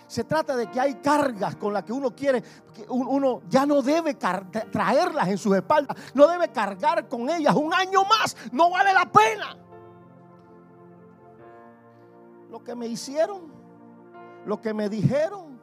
Se 0.07 0.25
trata 0.25 0.55
de 0.55 0.67
que 0.69 0.79
hay 0.79 0.95
cargas 0.95 1.55
con 1.55 1.73
las 1.73 1.83
que 1.83 1.93
uno 1.93 2.13
quiere, 2.13 2.43
que 2.73 2.85
uno 2.89 3.41
ya 3.49 3.65
no 3.65 3.81
debe 3.81 4.15
traerlas 4.15 5.27
en 5.29 5.37
sus 5.37 5.55
espaldas, 5.55 5.97
no 6.13 6.27
debe 6.27 6.49
cargar 6.49 7.07
con 7.07 7.29
ellas 7.29 7.55
un 7.55 7.73
año 7.73 8.03
más, 8.03 8.35
no 8.51 8.69
vale 8.69 8.93
la 8.93 9.09
pena. 9.11 9.57
Lo 12.53 12.63
que 12.63 12.75
me 12.75 12.85
hicieron, 12.85 13.51
lo 14.45 14.61
que 14.61 14.75
me 14.75 14.87
dijeron, 14.87 15.59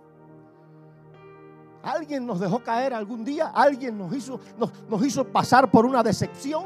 alguien 1.84 2.26
nos 2.26 2.40
dejó 2.40 2.58
caer 2.64 2.92
algún 2.92 3.24
día, 3.24 3.52
alguien 3.54 3.96
nos 3.96 4.12
hizo, 4.12 4.40
nos, 4.88 5.06
hizo 5.06 5.24
pasar 5.24 5.70
por 5.70 5.86
una 5.86 6.02
decepción, 6.02 6.64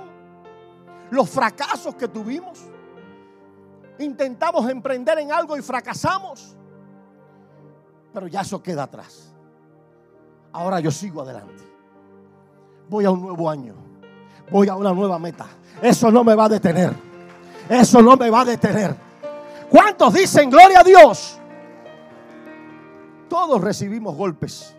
los 1.10 1.28
fracasos 1.28 1.94
que 1.94 2.08
tuvimos, 2.08 2.58
intentamos 3.98 4.66
emprender 4.70 5.18
en 5.18 5.30
algo 5.30 5.58
y 5.58 5.60
fracasamos 5.60 6.56
pero 8.14 8.28
ya 8.28 8.40
eso 8.40 8.62
queda 8.62 8.84
atrás. 8.84 9.34
Ahora 10.52 10.80
yo 10.80 10.90
sigo 10.90 11.20
adelante. 11.20 11.64
Voy 12.88 13.04
a 13.04 13.10
un 13.10 13.20
nuevo 13.20 13.50
año. 13.50 13.74
Voy 14.50 14.68
a 14.68 14.76
una 14.76 14.94
nueva 14.94 15.18
meta. 15.18 15.46
Eso 15.82 16.10
no 16.10 16.24
me 16.24 16.34
va 16.34 16.44
a 16.44 16.48
detener. 16.48 16.94
Eso 17.68 18.00
no 18.00 18.16
me 18.16 18.30
va 18.30 18.42
a 18.42 18.44
detener. 18.46 19.03
¿Cuántos 19.74 20.14
dicen 20.14 20.50
gloria 20.50 20.80
a 20.80 20.84
Dios? 20.84 21.40
Todos 23.28 23.60
recibimos 23.60 24.14
golpes. 24.14 24.76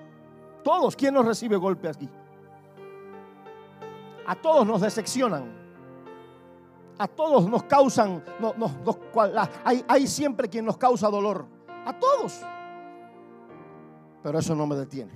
Todos. 0.64 0.96
¿Quién 0.96 1.14
nos 1.14 1.25
recibe 1.25 1.58
golpes 1.58 1.98
aquí? 1.98 2.10
A 4.25 4.36
todos 4.36 4.66
nos 4.66 4.80
decepcionan. 4.80 5.52
A 6.98 7.08
todos 7.10 7.50
nos 7.50 7.64
causan. 7.64 8.24
hay, 9.66 9.84
hay 9.86 10.08
siempre 10.08 10.48
quien 10.48 10.64
nos 10.64 10.78
causa 10.78 11.10
dolor. 11.10 11.46
A 11.86 12.00
todos 12.00 12.42
pero 14.25 14.40
eso 14.40 14.56
no 14.56 14.66
me 14.66 14.75
detiene. 14.75 15.12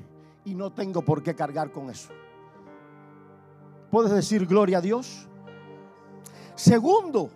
Y 0.45 0.53
no 0.53 0.71
tengo 0.71 1.01
por 1.01 1.24
qué 1.24 1.33
cargar 1.33 1.71
con 1.71 1.89
eso. 1.89 2.09
¿Puedes 3.89 4.12
decir 4.12 4.45
gloria 4.45 4.77
a 4.77 4.81
Dios? 4.81 5.27
Segundo, 6.53 7.31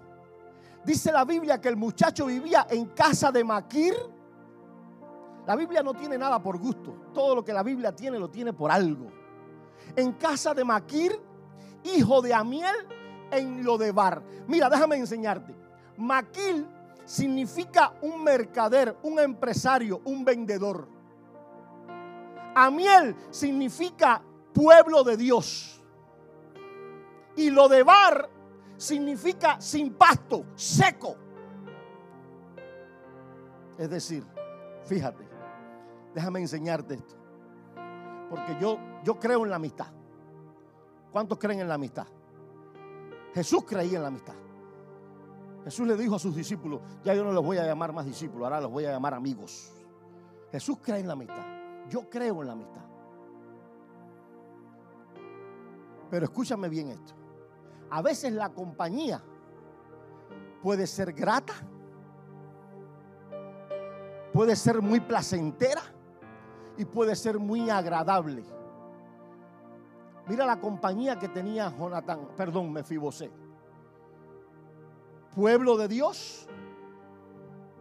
dice 0.85 1.11
la 1.11 1.25
Biblia 1.25 1.59
que 1.59 1.69
el 1.69 1.77
muchacho 1.77 2.25
vivía 2.25 2.67
en 2.69 2.85
casa 2.87 3.31
de 3.31 3.43
Maquir. 3.43 3.93
La 5.45 5.55
Biblia 5.55 5.83
no 5.83 5.93
tiene 5.93 6.17
nada 6.17 6.41
por 6.41 6.57
gusto. 6.57 6.95
Todo 7.13 7.35
lo 7.35 7.43
que 7.43 7.53
la 7.53 7.63
Biblia 7.63 7.93
tiene 7.93 8.17
lo 8.17 8.29
tiene 8.29 8.53
por 8.53 8.71
algo. 8.71 9.11
En 9.95 10.13
casa 10.13 10.53
de 10.53 10.63
Maquir, 10.63 11.19
hijo 11.83 12.21
de 12.21 12.33
Amiel, 12.33 12.75
en 13.31 13.63
Lodebar. 13.63 14.23
Mira, 14.47 14.69
déjame 14.69 14.95
enseñarte. 14.95 15.53
Maquir 15.97 16.65
significa 17.05 17.93
un 18.01 18.23
mercader, 18.23 18.97
un 19.03 19.19
empresario, 19.19 20.01
un 20.05 20.23
vendedor. 20.23 20.87
Amiel 22.55 23.15
significa 23.31 24.21
pueblo 24.53 25.03
de 25.03 25.17
Dios. 25.17 25.81
Y 27.35 27.49
lo 27.49 27.67
de 27.67 27.83
bar 27.83 28.29
significa 28.83 29.59
sin 29.59 29.93
pasto, 29.93 30.45
seco. 30.55 31.15
Es 33.77 33.89
decir, 33.89 34.23
fíjate, 34.85 35.27
déjame 36.13 36.41
enseñarte 36.41 36.95
esto. 36.95 37.15
Porque 38.29 38.57
yo, 38.59 38.77
yo 39.03 39.19
creo 39.19 39.43
en 39.43 39.49
la 39.49 39.55
amistad. 39.55 39.87
¿Cuántos 41.11 41.37
creen 41.37 41.61
en 41.61 41.67
la 41.67 41.75
amistad? 41.75 42.07
Jesús 43.33 43.63
creía 43.65 43.97
en 43.97 44.01
la 44.01 44.07
amistad. 44.09 44.35
Jesús 45.63 45.87
le 45.87 45.95
dijo 45.95 46.15
a 46.15 46.19
sus 46.19 46.35
discípulos, 46.35 46.81
ya 47.03 47.13
yo 47.13 47.23
no 47.23 47.31
los 47.31 47.43
voy 47.43 47.57
a 47.57 47.65
llamar 47.65 47.93
más 47.93 48.05
discípulos, 48.05 48.45
ahora 48.45 48.59
los 48.59 48.71
voy 48.71 48.85
a 48.85 48.91
llamar 48.91 49.13
amigos. 49.13 49.71
Jesús 50.51 50.77
cree 50.81 50.99
en 50.99 51.07
la 51.07 51.13
amistad. 51.13 51.45
Yo 51.89 52.09
creo 52.09 52.41
en 52.41 52.47
la 52.47 52.53
amistad. 52.53 52.81
Pero 56.11 56.25
escúchame 56.25 56.69
bien 56.69 56.89
esto. 56.89 57.22
A 57.93 58.01
veces 58.01 58.33
la 58.33 58.49
compañía 58.49 59.21
puede 60.63 60.87
ser 60.87 61.13
grata, 61.13 61.53
puede 64.33 64.55
ser 64.55 64.81
muy 64.81 64.99
placentera 64.99 65.83
y 66.75 66.85
puede 66.85 67.15
ser 67.15 67.37
muy 67.37 67.69
agradable. 67.69 68.43
Mira 70.27 70.43
la 70.47 70.59
compañía 70.59 71.19
que 71.19 71.27
tenía 71.29 71.69
Jonathan, 71.69 72.29
perdón, 72.35 72.73
Mefibosé. 72.73 73.31
Pueblo 75.35 75.77
de 75.77 75.87
Dios, 75.87 76.47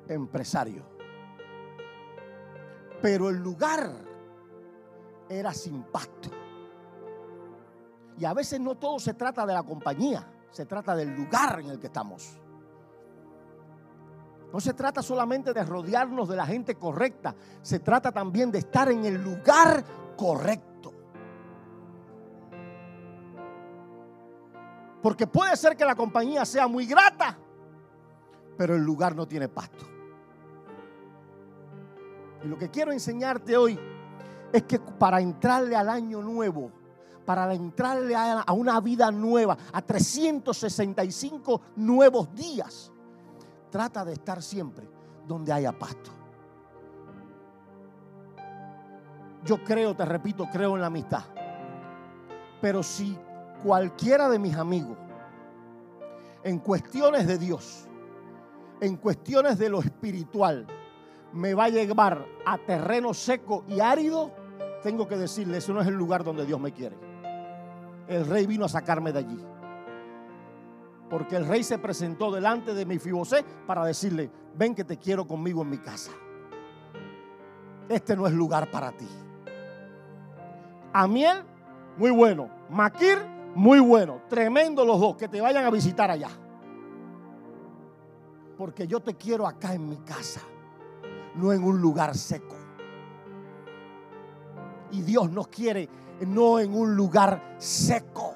empresario 0.08 0.92
pero 3.02 3.28
el 3.28 3.36
lugar 3.38 3.90
era 5.28 5.52
sin 5.52 5.82
pasto. 5.82 6.30
Y 8.18 8.24
a 8.24 8.34
veces 8.34 8.60
no 8.60 8.74
todo 8.76 8.98
se 8.98 9.14
trata 9.14 9.46
de 9.46 9.54
la 9.54 9.62
compañía, 9.62 10.26
se 10.50 10.66
trata 10.66 10.94
del 10.94 11.14
lugar 11.14 11.60
en 11.60 11.70
el 11.70 11.78
que 11.78 11.86
estamos. 11.86 12.38
No 14.52 14.60
se 14.60 14.74
trata 14.74 15.02
solamente 15.02 15.54
de 15.54 15.64
rodearnos 15.64 16.28
de 16.28 16.36
la 16.36 16.44
gente 16.44 16.74
correcta, 16.74 17.34
se 17.62 17.78
trata 17.78 18.12
también 18.12 18.50
de 18.50 18.58
estar 18.58 18.90
en 18.90 19.04
el 19.04 19.22
lugar 19.22 19.82
correcto. 20.16 20.92
Porque 25.02 25.26
puede 25.26 25.56
ser 25.56 25.76
que 25.76 25.84
la 25.84 25.94
compañía 25.94 26.44
sea 26.44 26.68
muy 26.68 26.86
grata, 26.86 27.36
pero 28.58 28.76
el 28.76 28.82
lugar 28.82 29.16
no 29.16 29.26
tiene 29.26 29.48
pasto. 29.48 29.86
Y 32.44 32.48
lo 32.48 32.58
que 32.58 32.70
quiero 32.70 32.92
enseñarte 32.92 33.56
hoy 33.56 33.78
es 34.52 34.62
que 34.64 34.78
para 34.78 35.20
entrarle 35.20 35.74
al 35.74 35.88
año 35.88 36.20
nuevo, 36.20 36.70
para 37.24 37.52
entrarle 37.54 38.14
a, 38.16 38.52
una 38.52 38.80
vida 38.80 39.10
nueva, 39.10 39.56
a 39.72 39.82
365 39.82 41.60
nuevos 41.76 42.34
días, 42.34 42.92
trata 43.70 44.04
de 44.04 44.14
estar 44.14 44.42
siempre 44.42 44.88
donde 45.26 45.52
haya 45.52 45.72
pasto. 45.72 46.10
Yo 49.44 49.62
creo, 49.64 49.94
te 49.94 50.04
repito, 50.04 50.48
creo 50.52 50.74
en 50.74 50.80
la 50.80 50.86
amistad. 50.86 51.24
Pero 52.60 52.82
si 52.82 53.18
cualquiera 53.62 54.28
de 54.28 54.38
mis 54.38 54.54
amigos, 54.56 54.96
en 56.44 56.58
cuestiones 56.58 57.26
de 57.26 57.38
Dios, 57.38 57.88
en 58.80 58.96
cuestiones 58.96 59.58
de 59.58 59.68
lo 59.68 59.80
espiritual, 59.80 60.66
me 61.32 61.54
va 61.54 61.64
a 61.64 61.68
llevar 61.70 62.26
a 62.44 62.58
terreno 62.58 63.14
seco 63.14 63.64
y 63.68 63.80
árido, 63.80 64.32
tengo 64.82 65.08
que 65.08 65.16
decirle, 65.16 65.58
ese 65.58 65.72
no 65.72 65.80
es 65.80 65.88
el 65.88 65.94
lugar 65.94 66.24
donde 66.24 66.44
Dios 66.44 66.60
me 66.60 66.72
quiere. 66.72 67.11
El 68.12 68.26
rey 68.26 68.46
vino 68.46 68.64
a 68.64 68.68
sacarme 68.68 69.12
de 69.12 69.18
allí. 69.20 69.44
Porque 71.08 71.36
el 71.36 71.46
rey 71.46 71.62
se 71.64 71.78
presentó 71.78 72.30
delante 72.30 72.74
de 72.74 72.86
mi 72.86 72.98
Fibosé 72.98 73.44
para 73.66 73.84
decirle, 73.84 74.30
ven 74.54 74.74
que 74.74 74.84
te 74.84 74.98
quiero 74.98 75.26
conmigo 75.26 75.62
en 75.62 75.70
mi 75.70 75.78
casa. 75.78 76.12
Este 77.88 78.16
no 78.16 78.26
es 78.26 78.32
lugar 78.32 78.70
para 78.70 78.92
ti. 78.92 79.08
Amiel, 80.92 81.42
muy 81.96 82.10
bueno. 82.10 82.48
Maquir, 82.70 83.18
muy 83.54 83.80
bueno. 83.80 84.22
Tremendo 84.28 84.84
los 84.84 85.00
dos, 85.00 85.16
que 85.16 85.28
te 85.28 85.40
vayan 85.40 85.64
a 85.64 85.70
visitar 85.70 86.10
allá. 86.10 86.30
Porque 88.56 88.86
yo 88.86 89.00
te 89.00 89.14
quiero 89.14 89.46
acá 89.46 89.74
en 89.74 89.88
mi 89.88 89.96
casa 89.98 90.40
no 91.34 91.52
en 91.52 91.64
un 91.64 91.80
lugar 91.80 92.16
seco. 92.16 92.56
Y 94.90 95.02
Dios 95.02 95.30
nos 95.30 95.48
quiere 95.48 95.88
no 96.20 96.58
en 96.58 96.74
un 96.74 96.94
lugar 96.94 97.56
seco. 97.58 98.34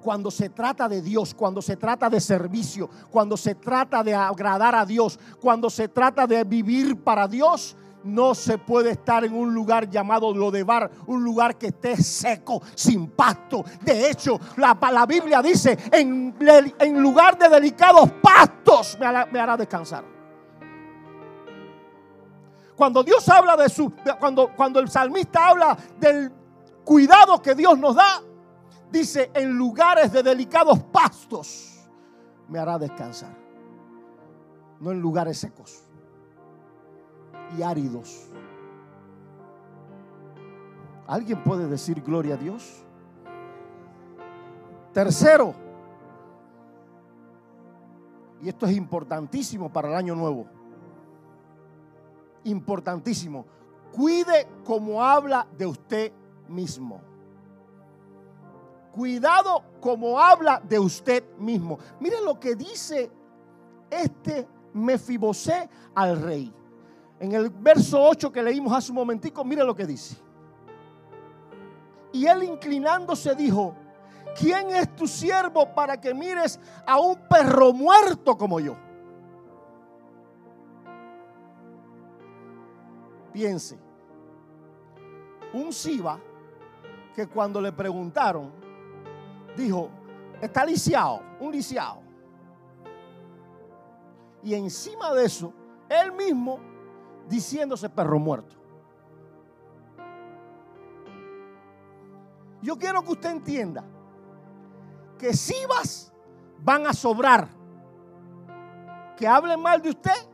Cuando 0.00 0.30
se 0.30 0.50
trata 0.50 0.88
de 0.88 1.02
Dios, 1.02 1.34
cuando 1.34 1.60
se 1.60 1.76
trata 1.76 2.08
de 2.08 2.20
servicio, 2.20 2.88
cuando 3.10 3.36
se 3.36 3.56
trata 3.56 4.04
de 4.04 4.14
agradar 4.14 4.74
a 4.74 4.86
Dios, 4.86 5.18
cuando 5.40 5.68
se 5.68 5.88
trata 5.88 6.26
de 6.26 6.44
vivir 6.44 7.02
para 7.02 7.26
Dios, 7.26 7.76
no 8.04 8.34
se 8.34 8.56
puede 8.56 8.90
estar 8.90 9.24
en 9.24 9.34
un 9.34 9.52
lugar 9.52 9.90
llamado 9.90 10.32
Lodebar, 10.32 10.88
un 11.06 11.24
lugar 11.24 11.58
que 11.58 11.68
esté 11.68 11.96
seco, 11.96 12.62
sin 12.74 13.08
pasto. 13.08 13.64
De 13.82 14.08
hecho, 14.08 14.38
la, 14.56 14.78
la 14.92 15.06
Biblia 15.06 15.42
dice, 15.42 15.76
en, 15.90 16.36
en, 16.78 17.02
lugar 17.02 17.36
de 17.36 17.48
delicados 17.48 18.08
pastos 18.22 18.96
me 19.32 19.40
hará 19.40 19.56
descansar. 19.56 20.16
Cuando 22.76 23.02
Dios 23.02 23.26
habla 23.28 23.56
de 23.56 23.68
su, 23.70 23.90
cuando, 24.20 24.50
cuando 24.54 24.80
el 24.80 24.90
salmista 24.90 25.48
habla 25.48 25.76
del 25.98 26.30
cuidado 26.86 27.42
que 27.42 27.54
Dios 27.56 27.78
nos 27.78 27.96
da, 27.96 28.22
dice, 28.90 29.30
en 29.34 29.58
lugares 29.58 30.12
de 30.12 30.22
delicados 30.22 30.78
pastos 30.84 31.90
me 32.48 32.60
hará 32.60 32.78
descansar. 32.78 33.36
No 34.78 34.92
en 34.92 35.00
lugares 35.00 35.38
secos 35.38 35.82
y 37.58 37.62
áridos. 37.62 38.30
¿Alguien 41.08 41.42
puede 41.42 41.66
decir 41.66 42.00
gloria 42.02 42.34
a 42.34 42.36
Dios? 42.36 42.84
Tercero, 44.92 45.54
y 48.40 48.48
esto 48.48 48.64
es 48.66 48.76
importantísimo 48.76 49.72
para 49.72 49.88
el 49.88 49.94
año 49.94 50.14
nuevo, 50.14 50.46
importantísimo, 52.44 53.44
cuide 53.92 54.46
como 54.64 55.02
habla 55.02 55.46
de 55.58 55.66
usted 55.66 56.12
mismo. 56.48 57.00
Cuidado 58.92 59.62
como 59.80 60.18
habla 60.18 60.60
de 60.66 60.78
usted 60.78 61.22
mismo. 61.36 61.78
Mire 62.00 62.20
lo 62.22 62.40
que 62.40 62.54
dice 62.56 63.10
este 63.90 64.48
Mefibosé 64.72 65.68
al 65.94 66.20
rey. 66.20 66.52
En 67.20 67.32
el 67.32 67.50
verso 67.50 68.02
8 68.02 68.30
que 68.32 68.42
leímos 68.42 68.72
hace 68.72 68.90
un 68.90 68.96
momentico, 68.96 69.44
mire 69.44 69.64
lo 69.64 69.74
que 69.74 69.86
dice. 69.86 70.16
Y 72.12 72.26
él 72.26 72.44
inclinándose 72.44 73.34
dijo, 73.34 73.74
¿quién 74.38 74.70
es 74.70 74.94
tu 74.96 75.06
siervo 75.06 75.74
para 75.74 76.00
que 76.00 76.14
mires 76.14 76.58
a 76.86 76.98
un 76.98 77.16
perro 77.28 77.72
muerto 77.72 78.36
como 78.36 78.60
yo? 78.60 78.76
Piense, 83.32 83.78
un 85.52 85.70
Siba 85.72 86.18
que 87.16 87.26
cuando 87.26 87.62
le 87.62 87.72
preguntaron, 87.72 88.52
dijo, 89.56 89.88
está 90.38 90.66
lisiado, 90.66 91.22
un 91.40 91.50
lisiado. 91.50 92.02
Y 94.42 94.52
encima 94.52 95.14
de 95.14 95.24
eso, 95.24 95.50
él 95.88 96.12
mismo 96.12 96.60
diciéndose 97.26 97.88
perro 97.88 98.18
muerto. 98.18 98.54
Yo 102.60 102.76
quiero 102.76 103.02
que 103.02 103.12
usted 103.12 103.30
entienda 103.30 103.82
que 105.18 105.30
vas 105.66 106.12
van 106.58 106.86
a 106.86 106.92
sobrar. 106.92 107.48
Que 109.16 109.26
hablen 109.26 109.58
mal 109.62 109.80
de 109.80 109.88
usted. 109.88 110.28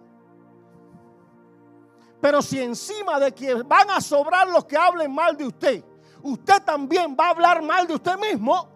Pero 2.20 2.42
si 2.42 2.60
encima 2.60 3.20
de 3.20 3.32
que 3.32 3.54
van 3.62 3.88
a 3.90 4.00
sobrar 4.00 4.48
los 4.48 4.64
que 4.64 4.76
hablen 4.76 5.14
mal 5.14 5.36
de 5.36 5.46
usted, 5.46 5.84
usted 6.22 6.62
también 6.64 7.16
va 7.18 7.26
a 7.26 7.30
hablar 7.30 7.62
mal 7.62 7.86
de 7.86 7.94
usted 7.94 8.18
mismo, 8.18 8.68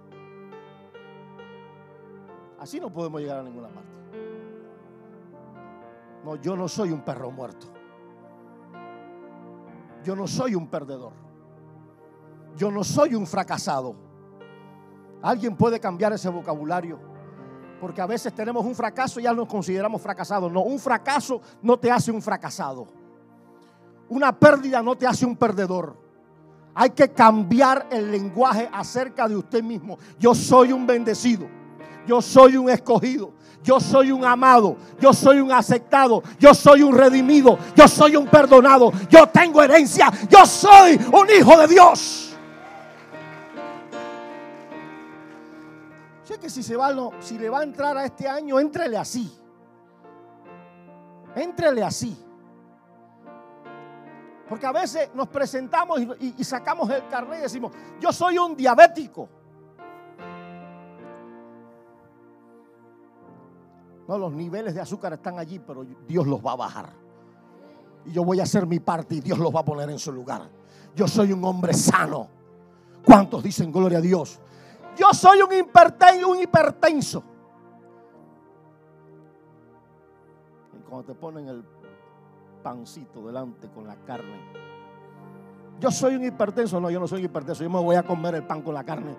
así 2.59 2.81
no 2.81 2.93
podemos 2.93 3.21
llegar 3.21 3.41
a 3.41 3.43
ninguna 3.43 3.69
parte. 3.69 3.87
No, 6.25 6.37
yo 6.37 6.57
no 6.57 6.67
soy 6.67 6.91
un 6.91 7.03
perro 7.03 7.31
muerto. 7.31 7.69
Yo 10.03 10.17
no 10.17 10.27
soy 10.27 10.55
un 10.55 10.69
perdedor. 10.69 11.13
Yo 12.57 12.71
no 12.71 12.83
soy 12.83 13.15
un 13.15 13.27
fracasado. 13.27 13.95
Alguien 15.23 15.57
puede 15.57 15.79
cambiar 15.79 16.13
ese 16.13 16.29
vocabulario. 16.29 16.99
Porque 17.81 18.01
a 18.01 18.07
veces 18.07 18.35
tenemos 18.35 18.65
un 18.65 18.75
fracaso 18.75 19.21
y 19.21 19.25
ya 19.25 19.33
nos 19.33 19.47
consideramos 19.47 20.01
fracasados. 20.01 20.51
No, 20.51 20.63
un 20.63 20.79
fracaso 20.79 21.41
no 21.63 21.79
te 21.79 21.91
hace 21.91 22.11
un 22.11 22.23
fracasado. 22.23 22.87
Una 24.09 24.37
pérdida 24.37 24.83
no 24.83 24.97
te 24.97 25.07
hace 25.07 25.27
un 25.27 25.37
perdedor. 25.37 26.06
Hay 26.79 26.91
que 26.91 27.09
cambiar 27.09 27.87
el 27.91 28.13
lenguaje 28.13 28.69
acerca 28.71 29.27
de 29.27 29.35
usted 29.35 29.63
mismo. 29.63 29.99
Yo 30.19 30.35
soy 30.35 30.73
un 30.73 30.87
bendecido. 30.87 31.49
Yo 32.07 32.21
soy 32.21 32.59
un 32.59 32.69
escogido. 32.69 33.33
Yo 33.63 33.81
soy 33.81 34.13
un 34.13 34.23
amado. 34.27 34.77
Yo 35.01 35.15
soy 35.15 35.41
un 35.41 35.51
aceptado. 35.51 36.23
Yo 36.39 36.53
soy 36.53 36.83
un 36.83 36.95
redimido. 36.95 37.59
Yo 37.75 37.89
soy 37.89 38.15
un 38.15 38.27
perdonado. 38.27 38.93
Yo 39.09 39.27
tengo 39.27 39.63
herencia. 39.63 40.13
Yo 40.29 40.45
soy 40.45 41.01
un 41.15 41.27
hijo 41.31 41.57
de 41.57 41.67
Dios. 41.67 42.37
Sé 46.25 46.39
que 46.39 46.51
si, 46.51 46.63
se 46.63 46.77
va, 46.77 46.93
le 46.93 47.49
va 47.49 47.61
a 47.61 47.63
entrar 47.63 47.97
a 47.97 48.05
este 48.05 48.29
año, 48.29 48.61
entrele 48.61 48.99
así. 48.99 49.33
Entrele 51.35 51.83
así. 51.83 52.26
Porque 54.49 54.67
a 54.67 54.73
veces 54.73 55.11
nos 55.15 55.29
presentamos 55.29 56.01
y, 56.21 56.45
sacamos 56.45 56.89
el 56.91 57.07
carnet 57.09 57.41
y 57.41 57.43
decimos, 57.43 57.73
yo 58.01 58.13
soy 58.13 58.39
un 58.39 58.57
diabético. 58.57 59.29
No, 64.07 64.19
los 64.19 64.33
niveles 64.33 64.75
de 64.75 64.81
azúcar 64.81 65.15
están 65.15 65.39
allí, 65.39 65.59
pero 65.59 65.85
Dios 66.07 66.27
los 66.27 66.41
va 66.41 66.53
a 66.53 66.57
bajar. 66.57 66.93
Y 68.05 68.13
yo 68.13 68.25
voy 68.25 68.39
a 68.39 68.45
hacer 68.45 68.67
mi 68.67 68.79
parte 68.79 69.17
y 69.17 69.21
Dios 69.21 69.37
los 69.39 69.53
va 69.53 69.61
a 69.61 69.65
poner 69.65 69.91
en 69.91 69.99
su 69.99 70.13
lugar. 70.13 70.49
Yo 70.95 71.09
soy 71.09 71.33
un 71.33 71.45
hombre 71.45 71.75
sano. 71.75 72.29
¿Cuántos 73.05 73.43
dicen 73.43 73.73
gloria 73.73 73.99
a 73.99 74.01
Dios? 74.01 74.39
Yo 74.97 75.13
soy 75.13 75.43
un 75.43 75.53
hipertenso, 75.53 76.29
un 76.29 76.39
hipertenso. 76.39 77.25
Y 80.73 80.83
cuando 80.89 81.05
te 81.05 81.15
ponen 81.15 81.49
el 81.49 81.65
pancito 82.67 83.25
delante 83.25 83.69
con 83.69 83.87
la 83.87 83.95
carne. 83.95 84.41
Yo 85.79 85.89
soy 85.89 86.17
un 86.17 86.25
hipertenso. 86.25 86.81
No, 86.81 86.91
yo 86.91 86.99
no 86.99 87.07
soy 87.07 87.21
un 87.21 87.27
hipertenso. 87.27 87.63
Yo 87.63 87.71
me 87.71 87.79
voy 87.79 87.95
a 87.95 88.03
comer 88.03 88.35
el 88.35 88.43
pan 88.45 88.61
con 88.61 88.75
la 88.75 88.83
carne. 88.83 89.17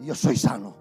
Y 0.00 0.04
yo 0.04 0.14
soy 0.14 0.36
sano. 0.36 0.76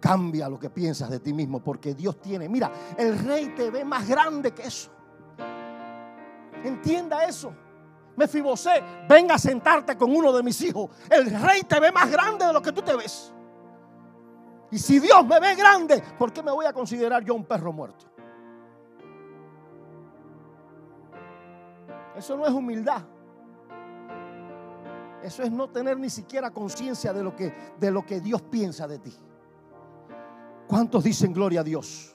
Cambia 0.00 0.48
lo 0.48 0.58
que 0.58 0.70
piensas 0.70 1.10
de 1.10 1.20
ti 1.20 1.34
mismo 1.34 1.60
porque 1.60 1.92
Dios 1.92 2.18
tiene. 2.22 2.48
Mira, 2.48 2.72
el 2.96 3.18
rey 3.18 3.52
te 3.54 3.70
ve 3.70 3.84
más 3.84 4.08
grande 4.08 4.52
que 4.52 4.62
eso. 4.62 4.88
Entienda 6.64 7.26
eso. 7.26 7.52
Mefibosé, 8.16 8.82
venga 9.06 9.34
a 9.34 9.38
sentarte 9.38 9.94
con 9.98 10.10
uno 10.16 10.32
de 10.32 10.42
mis 10.42 10.58
hijos. 10.62 10.88
El 11.10 11.38
rey 11.38 11.64
te 11.64 11.78
ve 11.80 11.92
más 11.92 12.10
grande 12.10 12.46
de 12.46 12.52
lo 12.54 12.62
que 12.62 12.72
tú 12.72 12.80
te 12.80 12.96
ves. 12.96 13.30
Y 14.70 14.78
si 14.78 14.98
Dios 14.98 15.24
me 15.26 15.38
ve 15.38 15.54
grande, 15.54 16.02
¿por 16.18 16.32
qué 16.32 16.42
me 16.42 16.50
voy 16.50 16.66
a 16.66 16.72
considerar 16.72 17.24
yo 17.24 17.34
un 17.34 17.44
perro 17.44 17.72
muerto? 17.72 18.06
Eso 22.16 22.36
no 22.36 22.46
es 22.46 22.52
humildad. 22.52 23.02
Eso 25.22 25.42
es 25.42 25.50
no 25.50 25.68
tener 25.68 25.98
ni 25.98 26.08
siquiera 26.08 26.50
conciencia 26.50 27.12
de, 27.12 27.22
lo 27.22 27.34
que, 27.34 27.52
de 27.78 27.90
lo 27.90 28.04
que 28.06 28.20
Dios 28.20 28.42
piensa 28.42 28.86
de 28.86 28.98
ti. 28.98 29.14
¿Cuántos 30.66 31.04
dicen 31.04 31.32
gloria 31.32 31.60
a 31.60 31.64
Dios? 31.64 32.14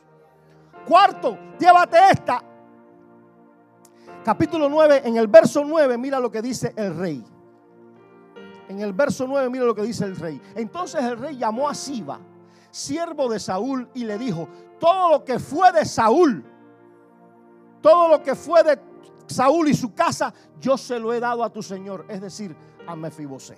Cuarto, 0.85 1.37
llévate 1.59 1.97
esta. 2.11 2.43
Capítulo 4.23 4.69
9, 4.69 5.01
en 5.05 5.17
el 5.17 5.27
verso 5.27 5.63
9, 5.65 5.97
mira 5.97 6.19
lo 6.19 6.31
que 6.31 6.41
dice 6.41 6.73
el 6.75 6.95
rey. 6.97 7.23
En 8.69 8.79
el 8.79 8.93
verso 8.93 9.25
9, 9.27 9.49
mira 9.49 9.65
lo 9.65 9.75
que 9.75 9.81
dice 9.81 10.05
el 10.05 10.15
rey. 10.15 10.41
Entonces 10.55 11.03
el 11.03 11.17
rey 11.17 11.37
llamó 11.37 11.67
a 11.67 11.75
Siba, 11.75 12.19
siervo 12.71 13.29
de 13.29 13.39
Saúl, 13.39 13.89
y 13.93 14.05
le 14.05 14.17
dijo, 14.17 14.47
todo 14.79 15.11
lo 15.11 15.23
que 15.23 15.37
fue 15.37 15.71
de 15.71 15.85
Saúl, 15.85 16.43
todo 17.81 18.07
lo 18.07 18.23
que 18.23 18.33
fue 18.33 18.63
de 18.63 18.79
Saúl 19.27 19.67
y 19.67 19.73
su 19.73 19.93
casa, 19.93 20.33
yo 20.59 20.77
se 20.77 20.99
lo 20.99 21.13
he 21.13 21.19
dado 21.19 21.43
a 21.43 21.49
tu 21.51 21.61
Señor, 21.61 22.05
es 22.09 22.21
decir, 22.21 22.55
a 22.87 22.95
Mefibosé. 22.95 23.57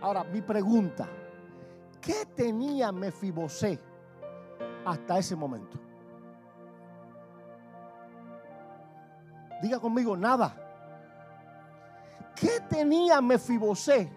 Ahora, 0.00 0.24
mi 0.24 0.42
pregunta, 0.42 1.08
¿qué 2.00 2.26
tenía 2.34 2.92
Mefibosé 2.92 3.78
hasta 4.84 5.18
ese 5.18 5.34
momento? 5.34 5.78
Diga 9.60 9.80
conmigo, 9.80 10.16
nada. 10.16 10.54
¿Qué 12.34 12.60
tenía 12.68 13.20
Mefibosé 13.20 14.08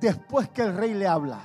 después 0.00 0.48
que 0.48 0.62
el 0.62 0.76
rey 0.76 0.94
le 0.94 1.06
habla? 1.06 1.38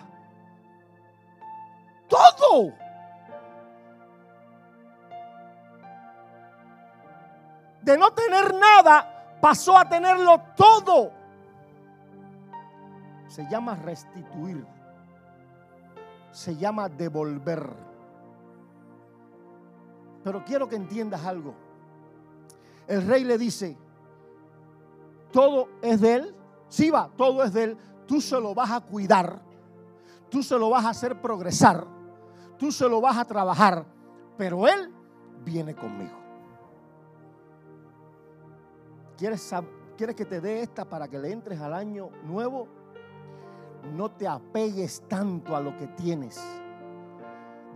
De 7.82 7.98
no 7.98 8.12
tener 8.12 8.54
nada, 8.54 9.38
pasó 9.42 9.78
a 9.78 9.88
tenerlo 9.88 10.42
todo. 10.56 11.12
Se 13.28 13.48
llama 13.50 13.76
restituir. 13.76 14.66
Se 16.32 16.56
llama 16.56 16.88
devolver. 16.88 17.70
Pero 20.24 20.44
quiero 20.46 20.70
que 20.70 20.76
entiendas 20.76 21.26
algo 21.26 21.54
el 22.88 23.08
rey 23.08 23.24
le 23.24 23.38
dice, 23.38 23.78
todo 25.32 25.70
es 25.82 26.02
de 26.02 26.16
él, 26.16 26.36
sí 26.68 26.90
va, 26.90 27.10
todo 27.16 27.44
es 27.44 27.54
de 27.54 27.64
él, 27.64 27.78
tú 28.06 28.20
se 28.20 28.40
lo 28.40 28.54
vas 28.54 28.72
a 28.72 28.82
cuidar, 28.82 29.42
tú 30.30 30.44
se 30.44 30.58
lo 30.58 30.70
vas 30.70 30.86
a 30.86 30.90
hacer 30.90 31.20
progresar, 31.22 31.86
tú 32.64 32.72
se 32.72 32.88
lo 32.88 33.02
vas 33.02 33.18
a 33.18 33.26
trabajar, 33.26 33.86
pero 34.38 34.66
él 34.66 34.90
viene 35.44 35.76
conmigo. 35.76 36.16
¿Quieres, 39.18 39.54
¿Quieres 39.98 40.16
que 40.16 40.24
te 40.24 40.40
dé 40.40 40.62
esta 40.62 40.86
para 40.86 41.10
que 41.10 41.20
le 41.20 41.34
entres 41.34 41.60
al 41.60 41.74
año 41.74 42.10
nuevo? 42.24 42.70
No 43.94 44.12
te 44.12 44.30
apegues 44.30 45.04
tanto 45.10 45.58
a 45.58 45.60
lo 45.60 45.76
que 45.76 45.88
tienes. 45.88 46.42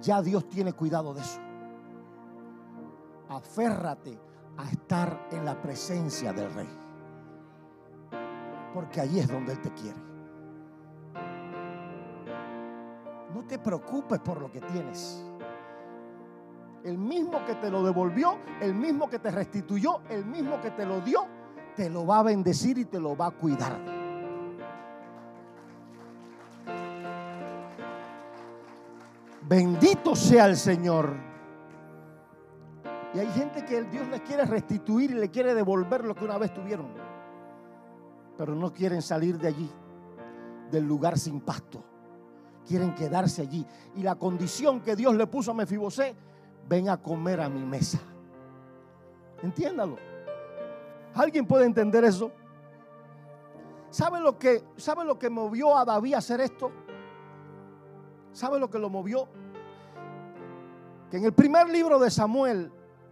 Ya 0.02 0.22
Dios 0.22 0.48
tiene 0.48 0.72
cuidado 0.72 1.14
de 1.14 1.20
eso. 1.20 1.42
Aférrate 3.28 4.18
a 4.56 4.70
estar 4.70 5.28
en 5.32 5.44
la 5.44 5.62
presencia 5.62 6.32
del 6.32 6.54
rey. 6.54 6.70
Porque 8.74 9.02
allí 9.02 9.20
es 9.20 9.28
donde 9.28 9.52
Él 9.52 9.60
te 9.60 9.74
quiere. 9.74 10.00
Te 13.48 13.58
preocupes 13.58 14.20
por 14.20 14.42
lo 14.42 14.52
que 14.52 14.62
tienes. 14.62 15.24
El 16.84 16.98
mismo 16.98 17.46
que 17.46 17.56
te 17.56 17.70
lo 17.70 17.84
devolvió, 17.84 18.38
el 18.62 18.74
mismo 18.74 19.10
que 19.10 19.20
te 19.20 19.32
restituyó, 19.32 20.02
el 20.10 20.26
mismo 20.26 20.62
que 20.62 20.72
te 20.72 20.86
lo 20.86 21.02
dio, 21.02 21.26
te 21.76 21.90
lo 21.90 22.06
va 22.06 22.20
a 22.20 22.24
bendecir 22.24 22.78
y 22.78 22.86
te 22.86 23.00
lo 23.00 23.16
va 23.16 23.28
a 23.28 23.32
cuidar. 23.32 23.78
Bendito 29.48 30.16
sea 30.16 30.46
el 30.48 30.58
Señor. 30.58 31.16
Y 33.14 33.20
hay 33.20 33.28
gente 33.28 33.64
que 33.66 33.78
el 33.78 33.90
Dios 33.90 34.08
les 34.10 34.22
quiere 34.22 34.46
restituir 34.46 35.12
y 35.12 35.16
le 35.16 35.30
quiere 35.30 35.56
devolver 35.56 36.04
lo 36.04 36.14
que 36.14 36.26
una 36.26 36.38
vez 36.38 36.54
tuvieron. 36.54 36.88
Pero 38.38 38.54
no 38.56 38.74
quieren 38.74 39.02
salir 39.02 39.38
de 39.40 39.48
allí, 39.48 39.72
del 40.70 40.86
lugar 40.86 41.18
sin 41.18 41.40
pasto. 41.40 41.84
Quieren 42.68 42.94
quedarse 42.96 43.44
allí. 43.44 43.66
Y 43.96 44.04
la 44.04 44.16
condición 44.16 44.82
que 44.82 44.96
Dios 44.96 45.16
le 45.16 45.26
puso 45.28 45.52
a 45.52 45.54
Mefibosé, 45.54 46.16
ven 46.68 46.90
a 46.90 46.98
comer 46.98 47.40
a 47.40 47.50
mi 47.50 47.64
mesa. 47.64 48.00
Entiéndalo. 49.42 49.98
¿Alguien 51.14 51.46
puede 51.46 51.66
entender 51.66 52.04
eso? 52.04 52.32
¿Sabe 53.90 54.20
lo 54.20 54.38
que, 54.38 54.64
sabe 54.76 55.06
lo 55.06 55.18
que 55.18 55.30
movió 55.30 55.78
a 55.78 55.86
David 55.86 56.16
a 56.16 56.18
hacer 56.18 56.42
esto? 56.42 56.72
¿Sabe 58.34 58.60
lo 58.60 58.70
que 58.70 58.78
lo 58.78 58.90
movió? 58.90 59.28
Que 61.10 61.18
en 61.18 61.26
el 61.26 61.34
primer 61.34 61.70
libro 61.70 61.98
de 61.98 62.12
Samuel, 62.12 62.72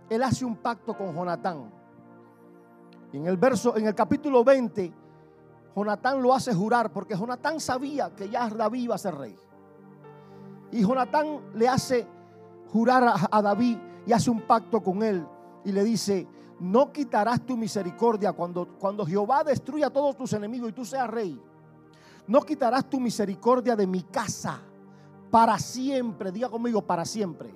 él 0.09 0.23
hace 0.23 0.43
un 0.43 0.57
pacto 0.57 0.95
con 0.95 1.15
Jonatán. 1.15 1.71
En 3.13 3.25
el 3.25 3.37
verso, 3.37 3.77
en 3.77 3.87
el 3.87 3.95
capítulo 3.95 4.43
20, 4.43 4.93
Jonatán 5.75 6.21
lo 6.21 6.33
hace 6.33 6.53
jurar 6.53 6.91
porque 6.91 7.15
Jonatán 7.15 7.59
sabía 7.59 8.13
que 8.13 8.29
ya 8.29 8.49
David 8.49 8.81
iba 8.81 8.95
a 8.95 8.99
ser 8.99 9.15
rey. 9.15 9.35
Y 10.75 10.81
Jonatán 10.81 11.39
le 11.53 11.69
hace 11.69 12.05
jurar 12.73 13.01
a, 13.31 13.41
David 13.41 13.77
y 14.05 14.11
hace 14.11 14.29
un 14.29 14.41
pacto 14.41 14.83
con 14.83 15.01
él 15.03 15.25
y 15.63 15.71
le 15.71 15.85
dice, 15.85 16.27
no 16.59 16.91
quitarás 16.91 17.45
tu 17.45 17.55
misericordia 17.55 18.33
cuando, 18.33 18.67
cuando 18.77 19.05
Jehová 19.05 19.45
destruya 19.45 19.88
a 19.88 19.89
todos 19.89 20.17
tus 20.17 20.33
enemigos 20.33 20.69
y 20.69 20.73
tú 20.73 20.83
seas 20.83 21.09
rey. 21.09 21.41
No 22.27 22.41
quitarás 22.41 22.89
tu 22.89 22.99
misericordia 22.99 23.73
de 23.77 23.88
mi 23.88 24.03
casa 24.03 24.59
para 25.31 25.57
siempre. 25.59 26.29
Diga 26.33 26.49
conmigo, 26.49 26.81
para 26.81 27.05
siempre. 27.05 27.55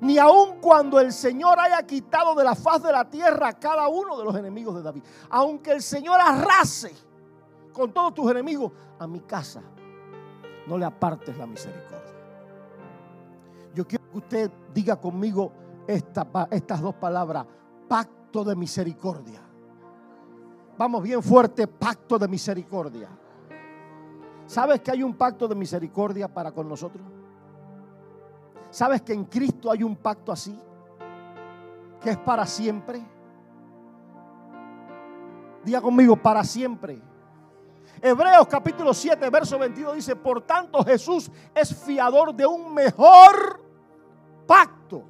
Ni 0.00 0.16
aun 0.16 0.58
cuando 0.58 0.98
el 1.00 1.12
Señor 1.12 1.60
haya 1.60 1.82
quitado 1.82 2.34
de 2.34 2.44
la 2.44 2.54
faz 2.54 2.82
de 2.82 2.92
la 2.92 3.10
tierra 3.10 3.48
a 3.48 3.58
cada 3.58 3.88
uno 3.88 4.16
de 4.16 4.24
los 4.24 4.34
enemigos 4.36 4.74
de 4.74 4.82
David. 4.82 5.02
Aunque 5.28 5.72
el 5.72 5.82
Señor 5.82 6.18
arrase 6.18 6.94
con 7.74 7.92
todos 7.92 8.14
tus 8.14 8.30
enemigos, 8.30 8.72
a 8.98 9.06
mi 9.06 9.20
casa 9.20 9.62
no 10.70 10.78
le 10.78 10.84
apartes 10.84 11.36
la 11.36 11.46
misericordia. 11.46 12.14
Yo 13.74 13.86
quiero 13.88 14.08
que 14.08 14.18
usted 14.18 14.50
diga 14.72 14.96
conmigo 15.00 15.52
estas 15.88 16.80
dos 16.80 16.94
palabras, 16.94 17.44
pacto 17.88 18.44
de 18.44 18.54
misericordia. 18.54 19.40
Vamos 20.78 21.02
bien 21.02 21.22
fuerte, 21.24 21.66
pacto 21.66 22.20
de 22.20 22.28
misericordia. 22.28 23.08
¿Sabes 24.46 24.80
que 24.80 24.92
hay 24.92 25.02
un 25.02 25.14
pacto 25.14 25.48
de 25.48 25.56
misericordia 25.56 26.32
para 26.32 26.52
con 26.52 26.68
nosotros? 26.68 27.04
¿Sabes 28.70 29.02
que 29.02 29.12
en 29.12 29.24
Cristo 29.24 29.72
hay 29.72 29.82
un 29.82 29.96
pacto 29.96 30.30
así? 30.30 30.56
Que 32.00 32.10
es 32.10 32.16
para 32.16 32.46
siempre. 32.46 33.02
Diga 35.64 35.80
conmigo, 35.80 36.14
para 36.14 36.44
siempre. 36.44 37.02
Hebreos 38.02 38.46
capítulo 38.48 38.94
7, 38.94 39.28
verso 39.28 39.58
22 39.58 39.96
dice, 39.96 40.16
por 40.16 40.40
tanto 40.42 40.82
Jesús 40.84 41.30
es 41.54 41.74
fiador 41.74 42.34
de 42.34 42.46
un 42.46 42.72
mejor 42.72 43.62
pacto. 44.46 45.04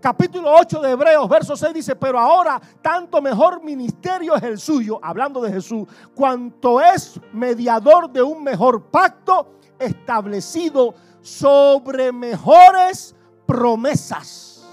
Capítulo 0.00 0.50
8 0.58 0.80
de 0.80 0.90
Hebreos, 0.90 1.28
verso 1.28 1.54
6 1.54 1.74
dice, 1.74 1.94
pero 1.94 2.18
ahora 2.18 2.60
tanto 2.80 3.20
mejor 3.20 3.62
ministerio 3.62 4.34
es 4.34 4.42
el 4.42 4.58
suyo, 4.58 4.98
hablando 5.02 5.40
de 5.40 5.52
Jesús, 5.52 5.86
cuanto 6.14 6.80
es 6.80 7.20
mediador 7.32 8.10
de 8.10 8.22
un 8.22 8.42
mejor 8.42 8.90
pacto 8.90 9.52
establecido 9.78 10.94
sobre 11.20 12.10
mejores 12.10 13.14
promesas. 13.46 14.66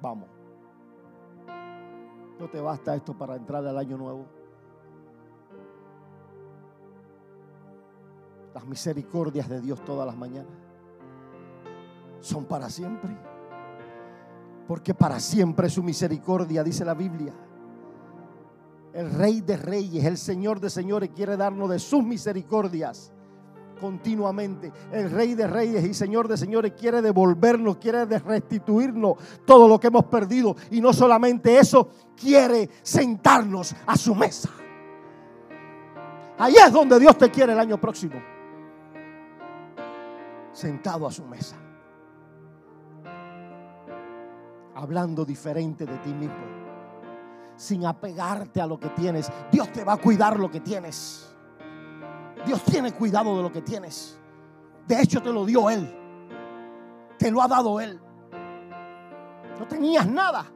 Vamos. 0.00 0.28
¿No 2.38 2.48
te 2.48 2.60
basta 2.60 2.96
esto 2.96 3.12
para 3.16 3.36
entrar 3.36 3.64
al 3.66 3.76
año 3.76 3.98
nuevo? 3.98 4.39
Las 8.54 8.66
misericordias 8.66 9.48
de 9.48 9.60
Dios 9.60 9.84
todas 9.84 10.06
las 10.06 10.16
mañanas 10.16 10.52
son 12.20 12.44
para 12.44 12.68
siempre. 12.68 13.16
Porque 14.66 14.94
para 14.94 15.18
siempre 15.18 15.68
su 15.68 15.82
misericordia, 15.82 16.62
dice 16.62 16.84
la 16.84 16.94
Biblia. 16.94 17.32
El 18.92 19.10
Rey 19.12 19.40
de 19.40 19.56
Reyes, 19.56 20.04
el 20.04 20.18
Señor 20.18 20.60
de 20.60 20.70
Señores 20.70 21.10
quiere 21.14 21.36
darnos 21.36 21.70
de 21.70 21.78
sus 21.78 22.04
misericordias 22.04 23.12
continuamente. 23.80 24.72
El 24.92 25.10
Rey 25.10 25.34
de 25.34 25.46
Reyes 25.46 25.84
y 25.84 25.94
Señor 25.94 26.28
de 26.28 26.36
Señores 26.36 26.72
quiere 26.78 27.00
devolvernos, 27.00 27.78
quiere 27.78 28.04
restituirnos 28.04 29.16
todo 29.44 29.66
lo 29.66 29.80
que 29.80 29.86
hemos 29.88 30.04
perdido. 30.04 30.54
Y 30.70 30.80
no 30.80 30.92
solamente 30.92 31.58
eso, 31.58 31.88
quiere 32.16 32.68
sentarnos 32.82 33.74
a 33.86 33.96
su 33.96 34.14
mesa. 34.14 34.50
Ahí 36.38 36.54
es 36.54 36.72
donde 36.72 36.98
Dios 36.98 37.16
te 37.16 37.30
quiere 37.30 37.52
el 37.52 37.58
año 37.58 37.80
próximo. 37.80 38.39
Sentado 40.52 41.06
a 41.06 41.12
su 41.12 41.24
mesa. 41.24 41.56
hablando 44.80 45.26
diferente 45.26 45.84
de 45.84 45.98
ti 45.98 46.12
mismo, 46.14 46.44
sin 47.56 47.84
apegarte 47.84 48.60
a 48.60 48.66
lo 48.66 48.80
que 48.80 48.88
tienes. 48.90 49.30
Dios 49.52 49.70
te 49.72 49.84
va 49.84 49.94
a 49.94 49.96
cuidar 49.98 50.38
lo 50.38 50.50
que 50.50 50.60
tienes. 50.60 51.36
Dios 52.46 52.64
tiene 52.64 52.92
cuidado 52.92 53.36
de 53.36 53.42
lo 53.42 53.52
que 53.52 53.60
tienes. 53.60 54.18
De 54.86 55.00
hecho, 55.00 55.22
te 55.22 55.32
lo 55.32 55.44
dio 55.44 55.68
Él. 55.68 55.94
Te 57.18 57.30
lo 57.30 57.42
ha 57.42 57.48
dado 57.48 57.78
Él. 57.80 58.00
No 59.58 59.66
tenías 59.68 60.08
nada. 60.08 60.46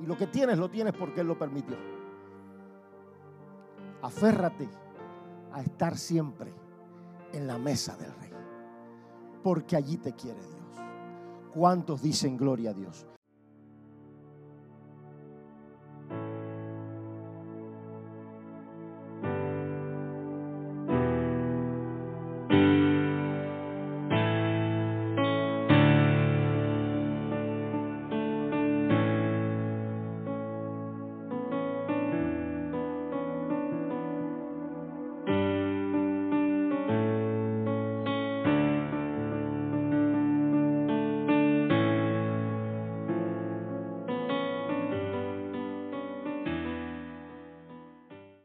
Y 0.00 0.06
lo 0.06 0.16
que 0.16 0.26
tienes, 0.28 0.58
lo 0.58 0.70
tienes 0.70 0.94
porque 0.94 1.20
Él 1.20 1.26
lo 1.26 1.38
permitió. 1.38 1.76
Aférrate 4.00 4.68
a 5.52 5.60
estar 5.60 5.96
siempre 5.98 6.52
en 7.32 7.46
la 7.46 7.58
mesa 7.58 7.96
del 7.96 8.12
Rey. 8.14 8.33
Porque 9.44 9.76
allí 9.76 9.98
te 9.98 10.14
quiere 10.14 10.40
Dios. 10.40 10.54
¿Cuántos 11.52 12.00
dicen 12.02 12.38
gloria 12.38 12.70
a 12.70 12.72
Dios? 12.72 13.06